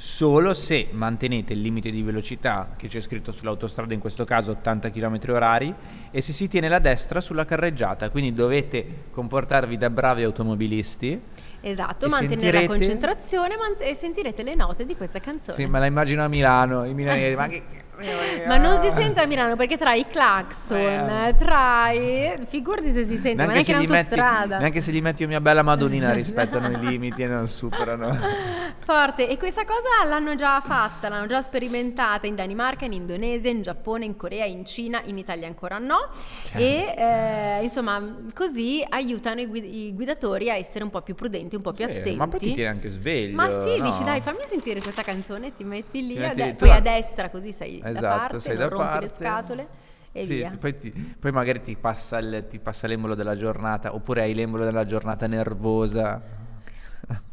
solo 0.00 0.54
se 0.54 0.88
mantenete 0.92 1.52
il 1.52 1.60
limite 1.60 1.90
di 1.90 2.00
velocità 2.00 2.70
che 2.74 2.88
c'è 2.88 3.02
scritto 3.02 3.32
sull'autostrada, 3.32 3.92
in 3.92 4.00
questo 4.00 4.24
caso 4.24 4.52
80 4.52 4.90
km 4.90 5.18
orari, 5.28 5.74
e 6.10 6.22
se 6.22 6.32
si 6.32 6.48
tiene 6.48 6.68
la 6.68 6.78
destra 6.78 7.20
sulla 7.20 7.44
carreggiata, 7.44 8.08
quindi 8.08 8.32
dovete 8.32 9.08
comportarvi 9.10 9.76
da 9.76 9.90
bravi 9.90 10.22
automobilisti. 10.22 11.20
Esatto, 11.60 12.08
mantenere 12.08 12.50
la 12.50 12.58
sentirete- 12.60 12.66
concentrazione 12.66 13.56
mant- 13.58 13.82
e 13.82 13.94
sentirete 13.94 14.42
le 14.42 14.54
note 14.54 14.86
di 14.86 14.96
questa 14.96 15.20
canzone. 15.20 15.54
Sì, 15.54 15.66
me 15.66 15.78
la 15.78 15.84
immagino 15.84 16.24
a 16.24 16.28
Milano, 16.28 16.86
i 16.86 16.94
milanesi, 16.94 17.36
ma 17.36 17.46
che... 17.48 17.62
Ma 18.46 18.56
non 18.56 18.80
si 18.80 18.90
sente 18.90 19.20
a 19.20 19.26
Milano 19.26 19.56
perché 19.56 19.76
tra 19.76 19.94
i 19.94 20.06
clacson, 20.08 20.78
Eh. 20.78 21.34
tra 21.36 21.90
i... 21.90 22.38
figurati 22.46 22.92
se 22.92 23.04
si 23.04 23.16
sente, 23.16 23.44
ma 23.44 23.52
neanche 23.52 23.72
in 23.72 23.78
gli 23.78 23.80
metti, 23.82 23.92
autostrada. 23.92 24.58
neanche 24.58 24.80
se 24.80 24.92
gli 24.92 25.02
metti 25.02 25.22
io 25.22 25.28
mia 25.28 25.40
bella 25.40 25.62
Madonnina 25.62 26.12
rispettano 26.14 26.68
i 26.70 26.78
limiti 26.78 27.22
e 27.22 27.26
non 27.26 27.46
superano. 27.46 28.18
Forte, 28.82 29.28
e 29.28 29.36
questa 29.36 29.64
cosa 29.64 30.08
l'hanno 30.08 30.34
già 30.34 30.60
fatta, 30.60 31.08
l'hanno 31.08 31.26
già 31.26 31.42
sperimentata 31.42 32.26
in 32.26 32.34
Danimarca, 32.34 32.84
in 32.86 32.92
Indonesia, 32.92 33.48
in 33.50 33.62
Giappone, 33.62 34.04
in 34.04 34.16
Corea, 34.16 34.44
in 34.46 34.64
Cina, 34.64 35.00
in 35.04 35.18
Italia 35.18 35.46
ancora 35.46 35.78
no. 35.78 36.08
Certo. 36.44 36.58
E 36.58 36.94
eh, 36.96 37.62
insomma, 37.62 38.16
così 38.34 38.84
aiutano 38.88 39.40
i, 39.40 39.46
guid- 39.46 39.64
i 39.72 39.92
guidatori 39.94 40.50
a 40.50 40.54
essere 40.56 40.82
un 40.82 40.90
po' 40.90 41.02
più 41.02 41.14
prudenti, 41.14 41.54
un 41.56 41.62
po' 41.62 41.72
più 41.72 41.84
Sì, 41.86 41.90
attenti. 41.92 42.16
ma 42.16 42.26
poi 42.26 42.38
ti 42.38 42.52
tieni 42.52 42.68
anche 42.70 42.88
sveglio. 42.88 43.34
Ma 43.36 43.50
sì, 43.50 43.76
no? 43.76 43.84
dici 43.84 44.02
dai, 44.02 44.20
fammi 44.20 44.42
sentire 44.44 44.80
questa 44.80 45.02
canzone, 45.02 45.54
ti 45.54 45.62
metti 45.64 46.00
lì, 46.06 46.14
Ti 46.14 46.18
a 46.18 46.26
metti 46.28 46.36
de- 46.36 46.44
lì, 46.46 46.56
tu 46.56 46.64
poi 46.66 46.70
a 46.74 46.80
destra 46.80 47.28
così 47.30 47.52
sei 47.52 47.80
Esatto, 47.90 48.16
parte, 48.18 48.40
sei 48.40 48.56
non 48.56 48.68
da 48.68 48.68
rompi 48.68 48.84
parte. 48.86 49.00
le 49.06 49.08
scatole 49.12 49.68
e 50.12 50.24
Sì, 50.24 50.34
via. 50.34 50.56
Poi, 50.58 50.76
ti- 50.76 50.90
poi 51.18 51.32
magari 51.32 51.60
ti 51.62 51.76
passa, 51.76 52.18
il- 52.18 52.46
ti 52.48 52.58
passa 52.58 52.86
l'embolo 52.86 53.14
della 53.14 53.36
giornata, 53.36 53.94
oppure 53.94 54.22
hai 54.22 54.34
l'embolo 54.34 54.64
della 54.64 54.84
giornata 54.84 55.26
nervosa. 55.26 56.20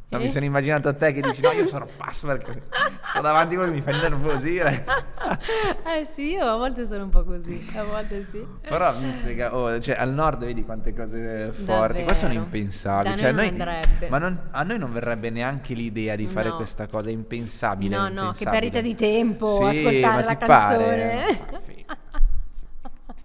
No, 0.10 0.20
mi 0.20 0.30
sono 0.30 0.46
immaginato 0.46 0.88
a 0.88 0.94
te 0.94 1.12
che 1.12 1.20
dici 1.20 1.42
no 1.42 1.52
io 1.52 1.68
sono 1.68 1.86
pazzo 1.98 2.28
perché 2.28 2.64
sto 3.10 3.20
davanti 3.20 3.56
a 3.56 3.58
voi 3.58 3.72
mi 3.72 3.82
fa 3.82 3.92
innervosire 3.92 4.86
eh 5.86 6.06
sì, 6.06 6.32
io 6.32 6.46
a 6.46 6.56
volte 6.56 6.86
sono 6.86 7.04
un 7.04 7.10
po' 7.10 7.26
così, 7.26 7.70
a 7.76 7.84
volte 7.84 8.24
sì. 8.24 8.42
però 8.62 8.94
mizzica, 9.00 9.54
oh, 9.54 9.78
cioè, 9.82 9.98
al 10.00 10.14
nord 10.14 10.46
vedi 10.46 10.64
quante 10.64 10.94
cose 10.94 11.52
forti 11.52 11.66
Davvero. 11.66 12.04
qua 12.06 12.14
sono 12.14 12.32
impensabili 12.34 13.16
Da 13.16 13.22
Cioè, 13.22 13.32
noi 13.34 13.52
non 13.52 13.68
ma 14.10 14.18
non- 14.18 14.40
a 14.52 14.64
noi 14.64 14.78
non 14.80 14.94
verrebbe 14.94 15.30
neanche 15.30 15.74
l'idea 15.74 16.16
di 16.16 16.26
fare 16.28 16.50
No. 16.50 16.56
questa 16.56 16.88
cosa 16.88 17.10
è 17.10 17.12
impensabile 17.12 17.94
No, 17.98 18.08
no, 18.08 18.32
che 18.32 18.46
perdita 18.46 18.80
di 18.80 18.96
tempo 18.96 19.70
Sì, 19.70 19.78
ascoltare 19.78 20.24
la 20.24 20.38
canzone. 20.38 21.26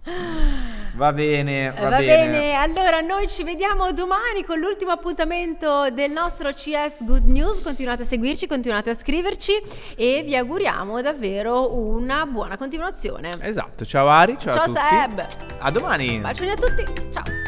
pare? 0.03 0.71
Va 0.95 1.11
bene, 1.11 1.71
va, 1.71 1.89
Va, 1.89 1.97
bene. 1.97 2.29
bene. 2.29 2.53
allora 2.53 3.01
noi 3.01 3.27
ci 3.27 3.43
vediamo 3.43 3.91
domani 3.93 4.43
con 4.45 4.59
l'ultimo 4.59 4.91
appuntamento 4.91 5.89
del 5.89 6.11
nostro 6.11 6.51
CS 6.51 7.03
Good 7.03 7.25
News. 7.25 7.61
Continuate 7.63 8.03
a 8.03 8.05
seguirci, 8.05 8.45
continuate 8.45 8.91
a 8.91 8.93
scriverci 8.93 9.53
e 9.95 10.21
vi 10.23 10.35
auguriamo 10.35 11.01
davvero 11.01 11.75
una 11.75 12.25
buona 12.27 12.57
continuazione. 12.57 13.31
Esatto, 13.41 13.85
ciao 13.85 14.07
Ari, 14.07 14.37
ciao, 14.37 14.53
Ciao 14.53 14.63
a 14.63 14.67
tutti. 14.67 14.79
Seb, 14.79 15.25
A 15.59 15.71
domani. 15.71 16.19
bacioni 16.19 16.51
a 16.51 16.55
tutti, 16.55 16.83
ciao. 17.11 17.42